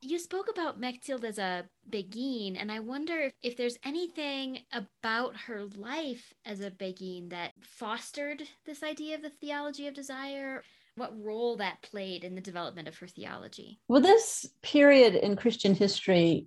You 0.00 0.20
spoke 0.20 0.48
about 0.48 0.80
Mechthild 0.80 1.24
as 1.24 1.38
a 1.38 1.64
Beguine, 1.90 2.56
and 2.56 2.70
I 2.70 2.78
wonder 2.78 3.32
if 3.42 3.56
there's 3.56 3.78
anything 3.84 4.60
about 4.72 5.36
her 5.46 5.64
life 5.64 6.32
as 6.46 6.60
a 6.60 6.70
Beguine 6.70 7.30
that 7.30 7.52
fostered 7.60 8.44
this 8.64 8.84
idea 8.84 9.16
of 9.16 9.22
the 9.22 9.30
theology 9.30 9.88
of 9.88 9.94
desire, 9.94 10.62
what 10.94 11.20
role 11.20 11.56
that 11.56 11.82
played 11.82 12.22
in 12.22 12.36
the 12.36 12.40
development 12.40 12.86
of 12.86 12.96
her 12.98 13.08
theology. 13.08 13.80
Well, 13.88 14.00
this 14.00 14.48
period 14.62 15.16
in 15.16 15.34
Christian 15.34 15.74
history, 15.74 16.46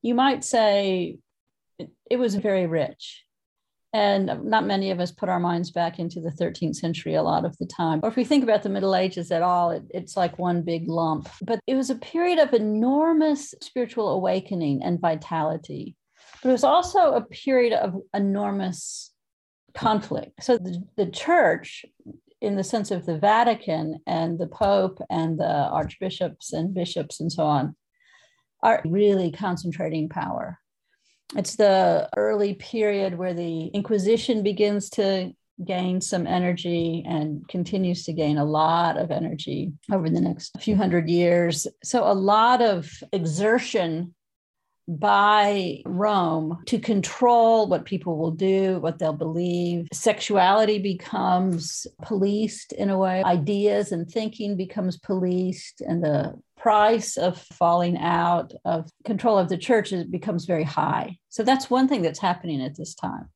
you 0.00 0.14
might 0.14 0.44
say 0.44 1.18
it 2.08 2.16
was 2.16 2.36
very 2.36 2.68
rich. 2.68 3.24
And 3.94 4.44
not 4.44 4.64
many 4.64 4.90
of 4.90 5.00
us 5.00 5.12
put 5.12 5.28
our 5.28 5.40
minds 5.40 5.70
back 5.70 5.98
into 5.98 6.20
the 6.20 6.30
13th 6.30 6.76
century 6.76 7.14
a 7.14 7.22
lot 7.22 7.44
of 7.44 7.56
the 7.58 7.66
time. 7.66 8.00
Or 8.02 8.08
if 8.08 8.16
we 8.16 8.24
think 8.24 8.42
about 8.42 8.62
the 8.62 8.70
Middle 8.70 8.96
Ages 8.96 9.30
at 9.30 9.42
all, 9.42 9.70
it, 9.70 9.82
it's 9.90 10.16
like 10.16 10.38
one 10.38 10.62
big 10.62 10.88
lump. 10.88 11.28
But 11.42 11.60
it 11.66 11.74
was 11.74 11.90
a 11.90 11.96
period 11.96 12.38
of 12.38 12.54
enormous 12.54 13.54
spiritual 13.60 14.08
awakening 14.08 14.82
and 14.82 14.98
vitality. 14.98 15.94
But 16.42 16.48
it 16.48 16.52
was 16.52 16.64
also 16.64 17.12
a 17.12 17.20
period 17.20 17.74
of 17.74 18.00
enormous 18.14 19.12
conflict. 19.74 20.42
So 20.42 20.56
the, 20.56 20.82
the 20.96 21.10
church, 21.10 21.84
in 22.40 22.56
the 22.56 22.64
sense 22.64 22.90
of 22.90 23.04
the 23.04 23.18
Vatican 23.18 24.00
and 24.06 24.38
the 24.38 24.48
Pope 24.48 25.00
and 25.10 25.38
the 25.38 25.68
archbishops 25.68 26.54
and 26.54 26.74
bishops 26.74 27.20
and 27.20 27.30
so 27.30 27.44
on, 27.44 27.76
are 28.62 28.80
really 28.86 29.30
concentrating 29.30 30.08
power 30.08 30.58
it's 31.36 31.56
the 31.56 32.08
early 32.16 32.54
period 32.54 33.16
where 33.16 33.34
the 33.34 33.66
Inquisition 33.68 34.42
begins 34.42 34.90
to 34.90 35.32
gain 35.64 36.00
some 36.00 36.26
energy 36.26 37.04
and 37.06 37.46
continues 37.48 38.04
to 38.04 38.12
gain 38.12 38.38
a 38.38 38.44
lot 38.44 38.96
of 38.96 39.10
energy 39.10 39.72
over 39.92 40.08
the 40.08 40.20
next 40.20 40.60
few 40.60 40.76
hundred 40.76 41.08
years. 41.08 41.66
So, 41.84 42.04
a 42.04 42.14
lot 42.14 42.62
of 42.62 42.90
exertion 43.12 44.14
by 44.88 45.80
Rome 45.86 46.58
to 46.66 46.78
control 46.78 47.68
what 47.68 47.84
people 47.84 48.18
will 48.18 48.32
do, 48.32 48.80
what 48.80 48.98
they'll 48.98 49.12
believe. 49.12 49.86
Sexuality 49.92 50.78
becomes 50.78 51.86
policed 52.02 52.72
in 52.72 52.90
a 52.90 52.98
way, 52.98 53.22
ideas 53.22 53.92
and 53.92 54.10
thinking 54.10 54.56
becomes 54.56 54.98
policed, 54.98 55.80
and 55.82 56.02
the 56.02 56.34
price 56.62 57.16
of 57.16 57.38
falling 57.38 57.98
out 57.98 58.52
of 58.64 58.88
control 59.04 59.36
of 59.36 59.48
the 59.48 59.58
church 59.58 59.92
becomes 60.10 60.44
very 60.44 60.62
high. 60.62 61.18
So 61.28 61.42
that's 61.42 61.68
one 61.68 61.88
thing 61.88 62.02
that's 62.02 62.20
happening 62.20 62.62
at 62.62 62.76
this 62.76 62.94
time. 62.94 63.30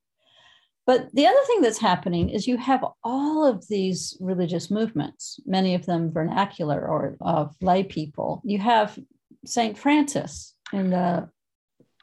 But 0.85 1.13
the 1.13 1.27
other 1.27 1.41
thing 1.45 1.59
that's 1.59 1.77
happening 1.79 2.29
is 2.29 2.47
you 2.47 2.55
have 2.55 2.85
all 3.03 3.45
of 3.45 3.67
these 3.67 4.17
religious 4.21 4.71
movements, 4.71 5.41
many 5.45 5.75
of 5.75 5.85
them 5.85 6.09
vernacular 6.09 6.87
or 6.87 7.17
of 7.19 7.53
lay 7.59 7.83
people. 7.83 8.41
You 8.45 8.59
have 8.59 8.97
St. 9.45 9.77
Francis 9.77 10.55
in 10.71 10.89
the 10.91 11.29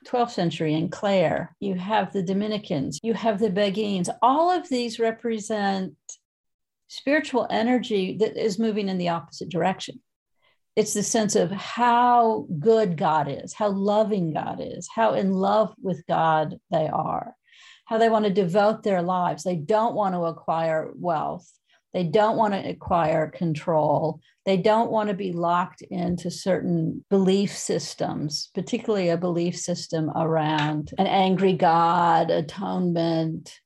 12th 0.07 0.33
century 0.33 0.75
in 0.75 0.91
Clare. 0.91 1.57
You 1.59 1.77
have 1.77 2.13
the 2.13 2.23
Dominicans, 2.23 3.01
you 3.03 3.15
have 3.15 3.39
the 3.39 3.49
Beguines. 3.49 4.11
All 4.21 4.51
of 4.51 4.69
these 4.69 4.99
represent 4.99 5.95
spiritual 6.89 7.47
energy 7.49 8.19
that 8.19 8.37
is 8.37 8.59
moving 8.59 8.91
in 8.91 8.99
the 8.99 9.09
opposite 9.09 9.49
direction 9.49 10.03
it's 10.77 10.95
the 10.95 11.03
sense 11.03 11.37
of 11.37 11.51
how 11.51 12.47
good 12.59 12.97
God 12.97 13.29
is, 13.29 13.55
how 13.55 13.69
loving 13.69 14.33
God 14.33 14.59
is, 14.61 14.89
how 14.93 15.15
in 15.15 15.33
love 15.33 15.73
with 15.81 16.05
God 16.09 16.59
they 16.71 16.89
are, 16.89 17.35
how 17.85 17.99
they 17.99 18.09
want 18.09 18.25
to 18.25 18.31
devote 18.33 18.83
their 18.83 19.03
lives. 19.03 19.45
They 19.45 19.57
don't 19.57 19.95
want 19.95 20.15
to 20.15 20.25
acquire 20.25 20.91
wealth. 20.97 21.49
They 21.93 22.03
don't 22.03 22.37
want 22.37 22.55
to 22.55 22.69
acquire 22.69 23.31
control. 23.31 24.19
They 24.45 24.57
don't 24.57 24.91
want 24.91 25.11
to 25.11 25.15
be 25.15 25.33
locked 25.33 25.83
into 25.83 26.29
certain 26.29 27.05
belief 27.09 27.57
systems, 27.57 28.51
particularly 28.53 29.11
a 29.11 29.17
belief 29.17 29.57
system 29.57 30.11
around 30.11 30.93
an 30.99 31.07
angry 31.07 31.53
God, 31.53 32.33
atonement, 32.33 33.61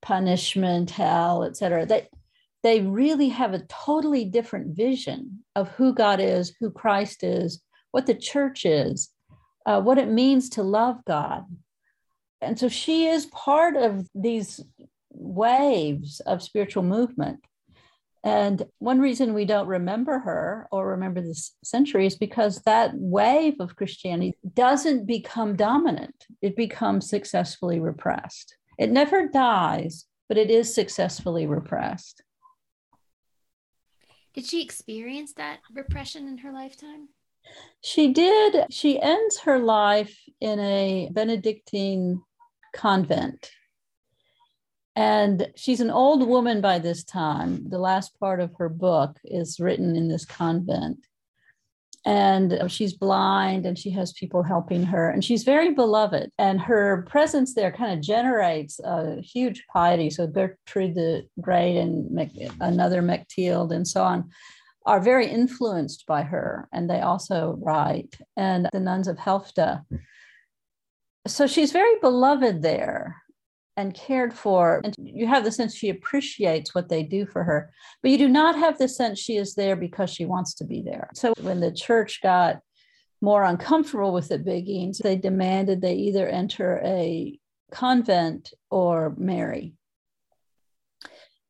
punishment, 0.00 0.90
hell, 0.90 1.44
etc. 1.44 1.84
They 1.84 2.08
they 2.64 2.80
really 2.80 3.28
have 3.28 3.52
a 3.52 3.62
totally 3.68 4.24
different 4.24 4.74
vision 4.74 5.44
of 5.54 5.68
who 5.72 5.94
God 5.94 6.18
is, 6.18 6.56
who 6.58 6.70
Christ 6.70 7.22
is, 7.22 7.62
what 7.90 8.06
the 8.06 8.14
church 8.14 8.64
is, 8.64 9.10
uh, 9.66 9.82
what 9.82 9.98
it 9.98 10.08
means 10.08 10.48
to 10.50 10.62
love 10.62 11.04
God. 11.06 11.44
And 12.40 12.58
so 12.58 12.68
she 12.68 13.06
is 13.06 13.26
part 13.26 13.76
of 13.76 14.08
these 14.14 14.60
waves 15.10 16.20
of 16.20 16.42
spiritual 16.42 16.82
movement. 16.82 17.44
And 18.24 18.64
one 18.78 18.98
reason 18.98 19.34
we 19.34 19.44
don't 19.44 19.68
remember 19.68 20.18
her 20.20 20.66
or 20.72 20.88
remember 20.88 21.20
this 21.20 21.54
century 21.62 22.06
is 22.06 22.16
because 22.16 22.62
that 22.62 22.92
wave 22.94 23.56
of 23.60 23.76
Christianity 23.76 24.38
doesn't 24.54 25.04
become 25.04 25.54
dominant, 25.54 26.24
it 26.40 26.56
becomes 26.56 27.10
successfully 27.10 27.78
repressed. 27.78 28.56
It 28.78 28.90
never 28.90 29.28
dies, 29.28 30.06
but 30.30 30.38
it 30.38 30.50
is 30.50 30.74
successfully 30.74 31.46
repressed. 31.46 32.22
Did 34.34 34.46
she 34.46 34.62
experience 34.62 35.32
that 35.34 35.60
repression 35.72 36.26
in 36.26 36.38
her 36.38 36.52
lifetime? 36.52 37.08
She 37.82 38.12
did. 38.12 38.66
She 38.70 39.00
ends 39.00 39.40
her 39.40 39.58
life 39.58 40.18
in 40.40 40.58
a 40.58 41.08
Benedictine 41.12 42.22
convent. 42.74 43.50
And 44.96 45.48
she's 45.56 45.80
an 45.80 45.90
old 45.90 46.26
woman 46.26 46.60
by 46.60 46.78
this 46.78 47.04
time. 47.04 47.68
The 47.68 47.78
last 47.78 48.18
part 48.18 48.40
of 48.40 48.54
her 48.58 48.68
book 48.68 49.18
is 49.24 49.60
written 49.60 49.96
in 49.96 50.08
this 50.08 50.24
convent. 50.24 51.06
And 52.04 52.52
um, 52.60 52.68
she's 52.68 52.92
blind 52.92 53.64
and 53.64 53.78
she 53.78 53.90
has 53.90 54.12
people 54.12 54.42
helping 54.42 54.82
her. 54.84 55.10
And 55.10 55.24
she's 55.24 55.42
very 55.42 55.72
beloved. 55.72 56.30
And 56.38 56.60
her 56.60 57.04
presence 57.08 57.54
there 57.54 57.72
kind 57.72 57.92
of 57.92 58.04
generates 58.04 58.78
a 58.80 59.20
huge 59.20 59.64
piety. 59.72 60.10
So 60.10 60.26
Gertrude 60.26 60.94
the 60.94 61.26
Great 61.40 61.78
and 61.78 62.30
another 62.60 63.02
Mechthild 63.02 63.72
and 63.72 63.88
so 63.88 64.02
on 64.02 64.30
are 64.86 65.00
very 65.00 65.26
influenced 65.26 66.06
by 66.06 66.22
her. 66.22 66.68
And 66.72 66.90
they 66.90 67.00
also 67.00 67.56
write. 67.60 68.16
And 68.36 68.68
the 68.72 68.80
nuns 68.80 69.08
of 69.08 69.16
Helfta. 69.16 69.82
So 71.26 71.46
she's 71.46 71.72
very 71.72 71.98
beloved 72.00 72.60
there 72.60 73.13
and 73.76 73.94
cared 73.94 74.32
for. 74.32 74.80
And 74.84 74.94
you 74.98 75.26
have 75.26 75.44
the 75.44 75.52
sense 75.52 75.74
she 75.74 75.90
appreciates 75.90 76.74
what 76.74 76.88
they 76.88 77.02
do 77.02 77.26
for 77.26 77.44
her, 77.44 77.72
but 78.02 78.10
you 78.10 78.18
do 78.18 78.28
not 78.28 78.56
have 78.56 78.78
the 78.78 78.88
sense 78.88 79.18
she 79.18 79.36
is 79.36 79.54
there 79.54 79.76
because 79.76 80.10
she 80.10 80.24
wants 80.24 80.54
to 80.54 80.64
be 80.64 80.82
there. 80.82 81.10
So 81.14 81.34
when 81.40 81.60
the 81.60 81.72
church 81.72 82.20
got 82.22 82.60
more 83.20 83.44
uncomfortable 83.44 84.12
with 84.12 84.28
the 84.28 84.38
Beguines, 84.38 84.98
they 84.98 85.16
demanded 85.16 85.80
they 85.80 85.94
either 85.94 86.28
enter 86.28 86.80
a 86.84 87.38
convent 87.72 88.52
or 88.70 89.14
marry. 89.16 89.74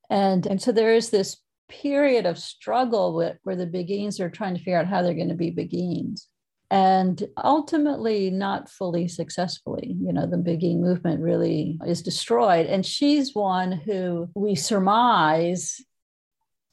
And, 0.09 0.47
and 0.47 0.63
so 0.63 0.73
there 0.73 0.95
is 0.95 1.11
this 1.11 1.39
period 1.69 2.27
of 2.27 2.39
struggle 2.39 3.15
with, 3.15 3.37
where 3.43 3.57
the 3.57 3.67
Beguines 3.67 4.21
are 4.21 4.31
trying 4.31 4.55
to 4.55 4.61
figure 4.61 4.79
out 4.79 4.87
how 4.87 5.03
they're 5.03 5.15
going 5.15 5.29
to 5.31 5.35
be 5.35 5.51
Beguines 5.51 6.27
and 6.71 7.23
ultimately 7.43 8.31
not 8.31 8.71
fully 8.71 9.09
successfully. 9.09 9.97
You 10.01 10.13
know, 10.13 10.27
the 10.27 10.37
Beguine 10.37 10.81
movement 10.81 11.21
really 11.21 11.79
is 11.87 12.03
destroyed. 12.03 12.67
And 12.67 12.85
she's 12.85 13.35
one 13.35 13.73
who 13.73 14.29
we 14.35 14.55
surmise 14.55 15.81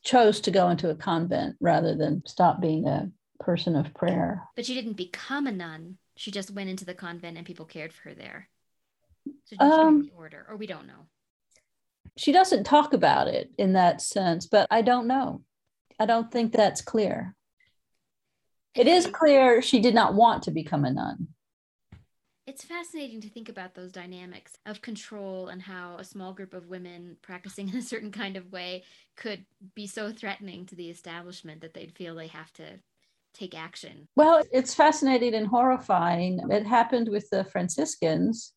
chose 0.04 0.42
to 0.42 0.52
go 0.52 0.70
into 0.70 0.90
a 0.90 0.96
convent 0.96 1.56
rather 1.60 1.96
than 1.96 2.24
stop 2.26 2.62
being 2.62 2.88
a 2.88 3.12
person 3.40 3.76
of 3.76 3.94
prayer. 3.94 4.44
But 4.56 4.66
she 4.66 4.74
didn't 4.74 4.94
become 4.94 5.48
a 5.48 5.52
nun. 5.52 5.98
She 6.16 6.32
just 6.32 6.52
went 6.52 6.70
into 6.70 6.86
the 6.86 6.94
convent 6.94 7.38
and 7.38 7.46
people 7.46 7.66
cared 7.66 7.94
for 7.94 8.10
her 8.10 8.16
there. 8.16 8.50
So 9.46 9.58
um, 9.60 10.04
the 10.04 10.12
order, 10.18 10.46
or 10.50 10.56
we 10.56 10.68
don't 10.68 10.88
know. 10.88 11.08
She 12.18 12.32
doesn't 12.32 12.64
talk 12.64 12.94
about 12.94 13.28
it 13.28 13.52
in 13.58 13.74
that 13.74 14.02
sense, 14.02 14.48
but 14.48 14.68
I 14.72 14.82
don't 14.82 15.08
know. 15.08 15.44
I 16.00 16.06
don't 16.06 16.32
think 16.32 16.52
that's 16.52 16.82
clear. 16.82 17.36
It 18.74 18.88
is 18.88 19.08
clear 19.08 19.62
she 19.62 19.82
did 19.82 19.94
not 19.94 20.14
want 20.14 20.44
to 20.44 20.52
become 20.52 20.86
a 20.86 20.92
nun. 20.92 21.28
It's 22.48 22.64
fascinating 22.64 23.22
to 23.22 23.30
think 23.30 23.50
about 23.50 23.76
those 23.76 23.92
dynamics 23.92 24.58
of 24.66 24.82
control 24.82 25.50
and 25.50 25.62
how 25.62 25.98
a 25.98 26.04
small 26.04 26.34
group 26.34 26.54
of 26.54 26.68
women 26.68 27.18
practicing 27.22 27.70
in 27.70 27.76
a 27.76 27.82
certain 27.82 28.12
kind 28.12 28.36
of 28.36 28.52
way 28.52 28.84
could 29.16 29.46
be 29.76 29.88
so 29.88 30.12
threatening 30.12 30.66
to 30.66 30.76
the 30.76 30.90
establishment 30.90 31.62
that 31.62 31.74
they'd 31.74 31.96
feel 31.96 32.16
they 32.16 32.28
have 32.28 32.52
to 32.54 32.80
take 33.34 33.58
action. 33.58 34.08
Well, 34.16 34.44
it's 34.52 34.74
fascinating 34.74 35.34
and 35.34 35.48
horrifying. 35.48 36.40
It 36.50 36.66
happened 36.66 37.10
with 37.10 37.30
the 37.30 37.44
Franciscans. 37.46 38.54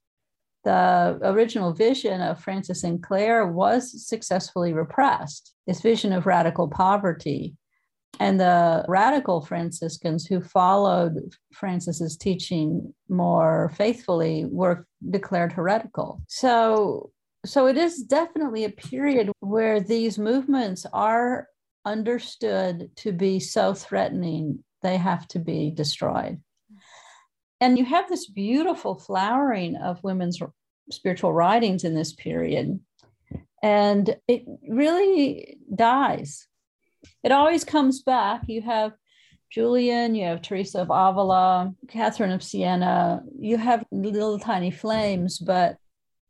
The 0.64 1.18
original 1.22 1.72
vision 1.72 2.20
of 2.20 2.40
Francis 2.40 2.84
and 2.84 3.02
Clare 3.02 3.46
was 3.46 4.08
successfully 4.08 4.72
repressed. 4.72 5.54
This 5.66 5.82
vision 5.82 6.12
of 6.12 6.26
radical 6.26 6.68
poverty 6.68 7.54
and 8.20 8.40
the 8.40 8.84
radical 8.88 9.40
Franciscans 9.40 10.26
who 10.26 10.40
followed 10.40 11.34
Francis's 11.52 12.16
teaching 12.16 12.94
more 13.08 13.72
faithfully 13.76 14.46
were 14.46 14.86
declared 15.10 15.52
heretical. 15.52 16.22
So, 16.28 17.10
so 17.44 17.66
it 17.66 17.76
is 17.76 18.02
definitely 18.02 18.64
a 18.64 18.70
period 18.70 19.30
where 19.40 19.80
these 19.80 20.18
movements 20.18 20.86
are 20.92 21.48
understood 21.84 22.90
to 22.96 23.12
be 23.12 23.40
so 23.40 23.74
threatening 23.74 24.64
they 24.82 24.96
have 24.96 25.26
to 25.28 25.38
be 25.38 25.70
destroyed. 25.70 26.40
And 27.60 27.78
you 27.78 27.84
have 27.84 28.08
this 28.08 28.28
beautiful 28.28 28.98
flowering 28.98 29.76
of 29.76 30.02
women's 30.04 30.40
spiritual 30.90 31.32
writings 31.32 31.84
in 31.84 31.94
this 31.94 32.12
period. 32.12 32.78
And 33.62 34.16
it 34.28 34.44
really 34.68 35.56
dies 35.74 36.46
it 37.22 37.32
always 37.32 37.64
comes 37.64 38.02
back. 38.02 38.42
You 38.46 38.62
have 38.62 38.92
Julian, 39.50 40.14
you 40.14 40.24
have 40.26 40.42
Teresa 40.42 40.80
of 40.80 40.90
Avila, 40.90 41.72
Catherine 41.88 42.32
of 42.32 42.42
Siena, 42.42 43.22
you 43.38 43.56
have 43.56 43.84
little 43.92 44.38
tiny 44.38 44.70
flames, 44.70 45.38
but 45.38 45.76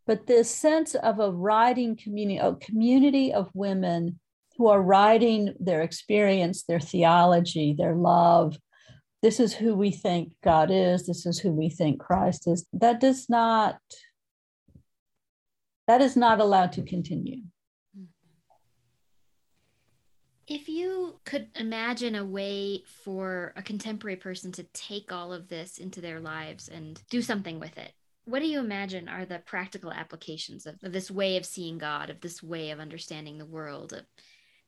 but 0.06 0.26
this 0.26 0.50
sense 0.50 0.94
of 0.94 1.18
a 1.18 1.30
writing 1.30 1.96
community, 1.96 2.38
a 2.38 2.54
community 2.56 3.32
of 3.32 3.50
women 3.54 4.20
who 4.56 4.68
are 4.68 4.82
writing 4.82 5.54
their 5.58 5.82
experience, 5.82 6.64
their 6.64 6.80
theology, 6.80 7.74
their 7.76 7.94
love. 7.94 8.56
This 9.22 9.40
is 9.40 9.54
who 9.54 9.74
we 9.74 9.90
think 9.90 10.32
God 10.44 10.70
is. 10.70 11.06
This 11.06 11.24
is 11.24 11.38
who 11.38 11.50
we 11.50 11.70
think 11.70 11.98
Christ 12.00 12.46
is. 12.46 12.66
That 12.74 13.00
does 13.00 13.28
not, 13.30 13.78
that 15.88 16.02
is 16.02 16.16
not 16.16 16.40
allowed 16.40 16.72
to 16.72 16.82
continue. 16.82 17.42
If 20.46 20.68
you 20.68 21.20
could 21.24 21.48
imagine 21.54 22.14
a 22.14 22.24
way 22.24 22.82
for 23.04 23.54
a 23.56 23.62
contemporary 23.62 24.16
person 24.16 24.52
to 24.52 24.64
take 24.74 25.10
all 25.10 25.32
of 25.32 25.48
this 25.48 25.78
into 25.78 26.02
their 26.02 26.20
lives 26.20 26.68
and 26.68 27.02
do 27.08 27.22
something 27.22 27.58
with 27.58 27.78
it, 27.78 27.92
what 28.26 28.40
do 28.40 28.46
you 28.46 28.60
imagine 28.60 29.08
are 29.08 29.24
the 29.24 29.38
practical 29.38 29.90
applications 29.90 30.66
of, 30.66 30.76
of 30.82 30.92
this 30.92 31.10
way 31.10 31.38
of 31.38 31.46
seeing 31.46 31.78
God, 31.78 32.10
of 32.10 32.20
this 32.20 32.42
way 32.42 32.70
of 32.70 32.80
understanding 32.80 33.38
the 33.38 33.46
world, 33.46 33.94
of 33.94 34.04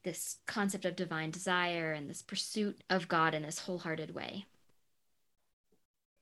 this 0.02 0.36
concept 0.46 0.86
of 0.86 0.96
divine 0.96 1.30
desire 1.30 1.92
and 1.92 2.08
this 2.08 2.22
pursuit 2.22 2.82
of 2.88 3.08
God 3.08 3.34
in 3.34 3.42
this 3.42 3.58
wholehearted 3.58 4.14
way? 4.14 4.46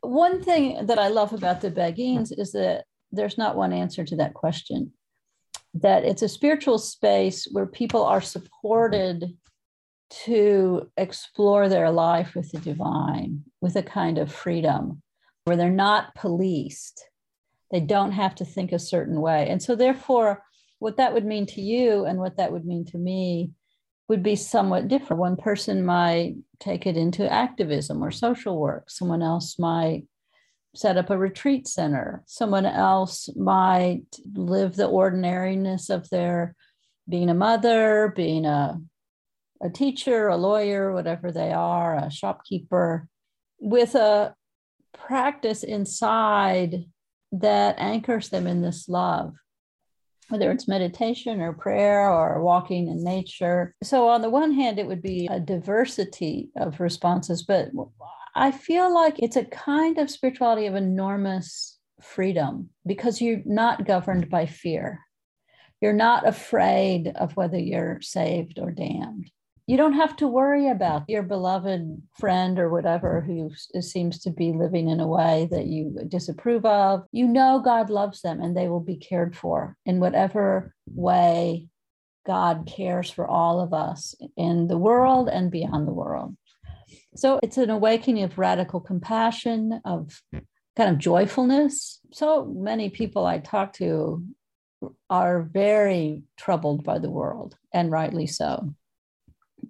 One 0.01 0.43
thing 0.43 0.87
that 0.87 0.99
I 0.99 1.09
love 1.09 1.33
about 1.33 1.61
the 1.61 1.71
Beguines 1.71 2.37
is 2.37 2.53
that 2.53 2.85
there's 3.13 3.39
not 3.39 3.57
one 3.57 3.73
answer 3.73 4.05
to 4.05 4.17
that 4.17 4.35
question. 4.35 4.93
That 5.75 6.05
it's 6.05 6.23
a 6.23 6.29
spiritual 6.29 6.79
space 6.79 7.49
where 7.51 7.67
people 7.67 8.05
are 8.05 8.21
supported 8.21 9.37
to 10.11 10.91
explore 10.97 11.69
their 11.69 11.91
life 11.91 12.35
with 12.35 12.51
the 12.53 12.59
divine, 12.59 13.45
with 13.61 13.77
a 13.77 13.83
kind 13.83 14.19
of 14.19 14.33
freedom 14.33 15.03
where 15.45 15.57
they're 15.57 15.71
not 15.71 16.15
policed. 16.15 17.09
They 17.71 17.81
don't 17.81 18.13
have 18.13 18.35
to 18.37 18.45
think 18.45 18.73
a 18.73 18.79
certain 18.79 19.21
way. 19.21 19.49
And 19.49 19.63
so, 19.63 19.75
therefore, 19.75 20.43
what 20.79 20.97
that 20.99 21.15
would 21.15 21.25
mean 21.25 21.47
to 21.47 21.61
you 21.61 22.05
and 22.05 22.19
what 22.19 22.37
that 22.37 22.53
would 22.53 22.65
mean 22.65 22.85
to 22.87 22.99
me 22.99 23.53
would 24.09 24.23
be 24.23 24.37
somewhat 24.37 24.89
different. 24.89 25.21
One 25.21 25.37
person 25.37 25.85
might 25.85 26.37
take 26.61 26.87
it 26.87 26.97
into 26.97 27.31
activism 27.31 28.03
or 28.03 28.11
social 28.11 28.59
work, 28.59 28.91
someone 28.91 29.23
else 29.23 29.59
might 29.59 30.05
set 30.75 30.97
up 30.97 31.11
a 31.11 31.17
retreat 31.17 31.67
center, 31.67 32.23
someone 32.27 32.67
else 32.67 33.29
might 33.37 34.05
live 34.35 34.77
the 34.77 34.87
ordinariness 34.87 35.89
of 35.89 36.09
their 36.11 36.55
being 37.09 37.31
a 37.31 37.35
mother, 37.35 38.13
being 38.15 38.45
a 38.45 38.81
a 39.63 39.71
teacher, 39.71 40.29
a 40.29 40.37
lawyer, 40.37 40.93
whatever 40.93 41.33
they 41.33 41.53
are, 41.53 41.97
a 41.97 42.11
shopkeeper, 42.11 43.09
with 43.59 43.95
a 43.95 44.35
practice 44.93 45.63
inside 45.63 46.85
that 47.33 47.77
anchors 47.79 48.29
them 48.29 48.47
in 48.47 48.63
this 48.63 48.89
love, 48.89 49.35
whether 50.29 50.51
it's 50.51 50.69
meditation 50.69 51.41
or 51.41 51.53
prayer 51.53 52.09
or 52.09 52.43
walking 52.43 52.89
in 52.89 53.03
nature. 53.03 53.75
So, 53.83 54.09
on 54.09 54.23
the 54.23 54.31
one 54.31 54.53
hand, 54.53 54.79
it 54.79 54.87
would 54.87 55.03
be 55.03 55.29
a 55.31 55.41
diversity 55.41 56.51
of 56.57 56.81
responses, 56.81 57.43
but 57.43 57.71
I 58.37 58.51
feel 58.51 58.93
like 58.93 59.19
it's 59.19 59.37
a 59.37 59.45
kind 59.45 59.99
of 59.99 60.11
spirituality 60.11 60.67
of 60.67 60.75
enormous 60.75 61.79
freedom 62.01 62.71
because 62.87 63.21
you're 63.21 63.43
not 63.45 63.87
governed 63.87 64.29
by 64.29 64.47
fear. 64.47 65.01
You're 65.81 65.93
not 65.93 66.27
afraid 66.27 67.09
of 67.09 67.37
whether 67.37 67.59
you're 67.59 68.01
saved 68.01 68.59
or 68.59 68.71
damned 68.71 69.31
you 69.67 69.79
don't 69.79 69.95
have 69.95 70.15
to 70.17 70.29
worry 70.29 70.69
about 70.69 71.05
your 71.09 71.23
beloved 71.23 72.03
friend 72.19 72.59
or 72.59 72.69
whatever 72.69 73.23
who 73.23 73.51
seems 73.81 74.19
to 74.21 74.31
be 74.31 74.53
living 74.53 74.89
in 74.89 75.01
a 75.01 75.09
way 75.09 75.49
that 75.51 75.67
you 75.67 75.97
disapprove 76.07 76.67
of. 76.67 77.05
You 77.13 77.27
know 77.27 77.63
God 77.65 77.89
loves 77.89 78.21
them 78.21 78.43
and 78.43 78.55
they 78.55 78.69
will 78.69 78.81
be 78.81 78.97
cared 78.97 79.35
for 79.35 79.77
in 79.87 80.01
whatever 80.01 80.75
way 80.87 81.69
God 82.27 82.67
cares 82.67 83.11
for 83.11 83.27
all 83.27 83.61
of 83.61 83.73
us 83.73 84.15
in 84.37 84.67
the 84.67 84.79
world 84.79 85.29
and 85.29 85.51
beyond 85.51 85.89
the 85.89 85.95
world. 85.95 86.37
So 87.17 87.39
it's 87.43 87.57
an 87.57 87.71
awakening 87.71 88.25
of 88.25 88.39
radical 88.39 88.81
compassion, 88.81 89.81
of 89.85 90.21
kind 90.77 90.91
of 90.91 90.99
joyfulness. 90.99 92.01
So 92.13 92.45
many 92.45 92.91
people 92.91 93.25
I 93.25 93.39
talk 93.39 93.73
to 93.75 94.25
are 95.09 95.43
very 95.43 96.25
troubled 96.37 96.85
by 96.85 96.99
the 96.99 97.11
world, 97.11 97.57
and 97.73 97.91
rightly 97.91 98.27
so 98.27 98.75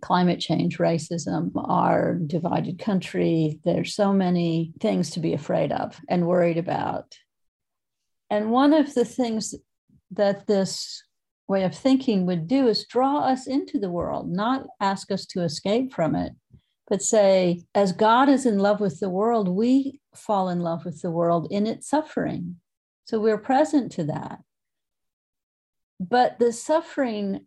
climate 0.00 0.40
change, 0.40 0.78
racism, 0.78 1.50
our 1.54 2.14
divided 2.14 2.78
country. 2.78 3.60
There's 3.64 3.94
so 3.94 4.12
many 4.12 4.72
things 4.80 5.10
to 5.10 5.20
be 5.20 5.34
afraid 5.34 5.72
of 5.72 6.00
and 6.08 6.26
worried 6.26 6.58
about. 6.58 7.16
And 8.30 8.50
one 8.50 8.72
of 8.72 8.94
the 8.94 9.04
things 9.04 9.54
that 10.12 10.46
this 10.46 11.02
way 11.46 11.64
of 11.64 11.74
thinking 11.74 12.26
would 12.26 12.46
do 12.48 12.68
is 12.68 12.86
draw 12.86 13.18
us 13.18 13.46
into 13.46 13.78
the 13.78 13.90
world, 13.90 14.30
not 14.30 14.66
ask 14.80 15.10
us 15.10 15.26
to 15.26 15.42
escape 15.42 15.92
from 15.92 16.14
it, 16.14 16.32
but 16.88 17.02
say, 17.02 17.62
as 17.74 17.92
God 17.92 18.28
is 18.28 18.46
in 18.46 18.58
love 18.58 18.80
with 18.80 19.00
the 19.00 19.10
world, 19.10 19.48
we 19.48 20.00
fall 20.14 20.48
in 20.48 20.60
love 20.60 20.84
with 20.84 21.02
the 21.02 21.10
world 21.10 21.48
in 21.50 21.66
its 21.66 21.88
suffering. 21.88 22.56
So 23.06 23.20
we're 23.20 23.38
present 23.38 23.92
to 23.92 24.04
that. 24.04 24.40
But 26.00 26.38
the 26.38 26.52
suffering 26.52 27.46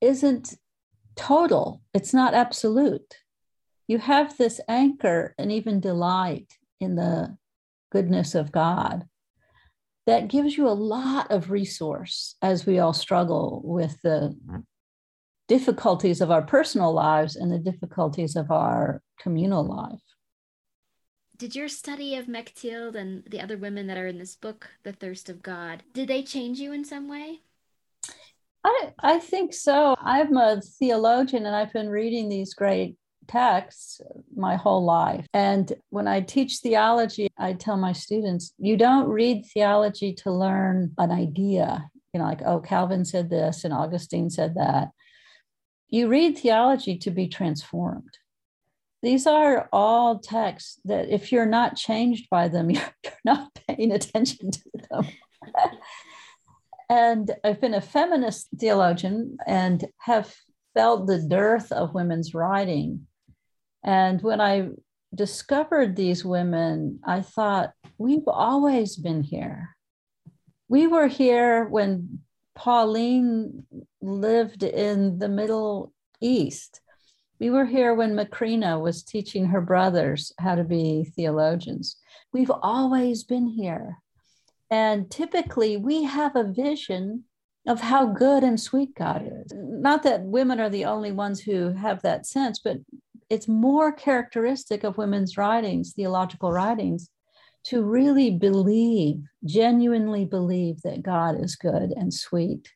isn't 0.00 0.54
total, 1.16 1.82
it's 1.94 2.14
not 2.14 2.34
absolute. 2.34 3.16
You 3.88 3.98
have 3.98 4.36
this 4.36 4.60
anchor 4.68 5.34
and 5.38 5.52
even 5.52 5.80
delight 5.80 6.52
in 6.80 6.96
the 6.96 7.36
goodness 7.90 8.34
of 8.34 8.52
God 8.52 9.04
that 10.06 10.28
gives 10.28 10.56
you 10.56 10.66
a 10.66 10.70
lot 10.70 11.30
of 11.30 11.50
resource 11.50 12.36
as 12.42 12.66
we 12.66 12.78
all 12.78 12.92
struggle 12.92 13.60
with 13.64 14.00
the 14.02 14.34
mm-hmm. 14.46 14.60
difficulties 15.46 16.20
of 16.20 16.30
our 16.30 16.42
personal 16.42 16.92
lives 16.92 17.36
and 17.36 17.52
the 17.52 17.58
difficulties 17.58 18.34
of 18.34 18.50
our 18.50 19.02
communal 19.20 19.64
life. 19.64 20.02
Did 21.36 21.54
your 21.56 21.68
study 21.68 22.16
of 22.16 22.26
Mechthild 22.26 22.94
and 22.94 23.24
the 23.28 23.40
other 23.40 23.56
women 23.56 23.86
that 23.88 23.98
are 23.98 24.06
in 24.06 24.18
this 24.18 24.36
book, 24.36 24.70
The 24.84 24.92
Thirst 24.92 25.28
of 25.28 25.42
God, 25.42 25.82
did 25.92 26.08
they 26.08 26.22
change 26.22 26.58
you 26.58 26.72
in 26.72 26.84
some 26.84 27.08
way? 27.08 27.40
I, 28.64 28.92
I 29.00 29.18
think 29.18 29.54
so. 29.54 29.96
I'm 29.98 30.36
a 30.36 30.60
theologian 30.60 31.46
and 31.46 31.54
I've 31.54 31.72
been 31.72 31.88
reading 31.88 32.28
these 32.28 32.54
great 32.54 32.96
texts 33.28 34.00
my 34.36 34.56
whole 34.56 34.84
life. 34.84 35.26
And 35.32 35.72
when 35.90 36.06
I 36.06 36.20
teach 36.20 36.58
theology, 36.58 37.28
I 37.38 37.54
tell 37.54 37.76
my 37.76 37.92
students, 37.92 38.52
you 38.58 38.76
don't 38.76 39.08
read 39.08 39.46
theology 39.46 40.12
to 40.14 40.30
learn 40.30 40.92
an 40.98 41.10
idea, 41.10 41.88
you 42.12 42.20
know, 42.20 42.26
like, 42.26 42.42
oh, 42.44 42.60
Calvin 42.60 43.04
said 43.04 43.30
this 43.30 43.64
and 43.64 43.72
Augustine 43.72 44.30
said 44.30 44.54
that. 44.56 44.88
You 45.88 46.08
read 46.08 46.38
theology 46.38 46.96
to 46.98 47.10
be 47.10 47.28
transformed. 47.28 48.18
These 49.02 49.26
are 49.26 49.68
all 49.72 50.20
texts 50.20 50.80
that 50.84 51.08
if 51.08 51.32
you're 51.32 51.46
not 51.46 51.76
changed 51.76 52.28
by 52.30 52.48
them, 52.48 52.70
you're 52.70 52.82
not 53.24 53.50
paying 53.66 53.92
attention 53.92 54.50
to 54.52 54.60
them. 54.90 55.06
and 56.92 57.30
I've 57.42 57.60
been 57.60 57.74
a 57.74 57.80
feminist 57.80 58.48
theologian 58.58 59.38
and 59.46 59.84
have 59.98 60.34
felt 60.74 61.06
the 61.06 61.18
dearth 61.18 61.72
of 61.72 61.94
women's 61.94 62.34
writing 62.34 63.06
and 63.82 64.22
when 64.22 64.40
I 64.40 64.68
discovered 65.14 65.96
these 65.96 66.24
women, 66.24 67.00
I 67.04 67.20
thought, 67.20 67.72
we've 67.98 68.26
always 68.26 68.96
been 68.96 69.22
here. 69.22 69.76
We 70.68 70.86
were 70.86 71.08
here 71.08 71.66
when 71.66 72.20
Pauline 72.54 73.66
lived 74.00 74.62
in 74.62 75.18
the 75.18 75.28
Middle 75.28 75.92
East. 76.20 76.80
We 77.38 77.50
were 77.50 77.66
here 77.66 77.94
when 77.94 78.14
Macrina 78.14 78.80
was 78.80 79.02
teaching 79.02 79.46
her 79.46 79.60
brothers 79.60 80.32
how 80.38 80.54
to 80.54 80.64
be 80.64 81.12
theologians. 81.16 81.96
We've 82.32 82.52
always 82.62 83.24
been 83.24 83.48
here. 83.48 83.98
And 84.72 85.10
typically, 85.10 85.76
we 85.76 86.04
have 86.04 86.34
a 86.34 86.50
vision 86.50 87.24
of 87.66 87.82
how 87.82 88.06
good 88.06 88.42
and 88.42 88.58
sweet 88.58 88.94
God 88.94 89.22
is. 89.22 89.52
Not 89.54 90.02
that 90.04 90.22
women 90.22 90.60
are 90.60 90.70
the 90.70 90.86
only 90.86 91.12
ones 91.12 91.40
who 91.40 91.74
have 91.74 92.00
that 92.02 92.24
sense, 92.24 92.58
but 92.58 92.78
it's 93.28 93.46
more 93.46 93.92
characteristic 93.92 94.82
of 94.82 94.96
women's 94.96 95.36
writings, 95.36 95.92
theological 95.92 96.50
writings, 96.50 97.10
to 97.64 97.82
really 97.82 98.30
believe, 98.30 99.22
genuinely 99.44 100.24
believe 100.24 100.80
that 100.82 101.02
God 101.02 101.38
is 101.38 101.54
good 101.54 101.92
and 101.94 102.12
sweet 102.12 102.72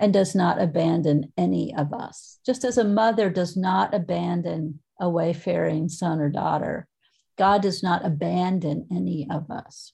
and 0.00 0.14
does 0.14 0.34
not 0.34 0.60
abandon 0.60 1.30
any 1.36 1.74
of 1.76 1.92
us. 1.92 2.38
Just 2.46 2.64
as 2.64 2.78
a 2.78 2.84
mother 2.84 3.28
does 3.28 3.54
not 3.54 3.92
abandon 3.92 4.80
a 4.98 5.10
wayfaring 5.10 5.90
son 5.90 6.20
or 6.20 6.30
daughter, 6.30 6.88
God 7.36 7.60
does 7.60 7.82
not 7.82 8.02
abandon 8.02 8.86
any 8.90 9.28
of 9.30 9.50
us. 9.50 9.92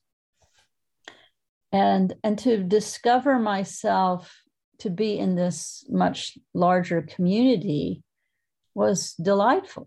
And, 1.73 2.15
and 2.25 2.39
to 2.41 2.63
discover 2.65 3.39
myself 3.39 4.43
to 4.81 4.91
be 4.91 5.19
in 5.19 5.37
this 5.37 5.85
much 5.89 6.37
larger 6.53 7.03
community 7.03 8.03
was 8.75 9.15
delightful. 9.15 9.87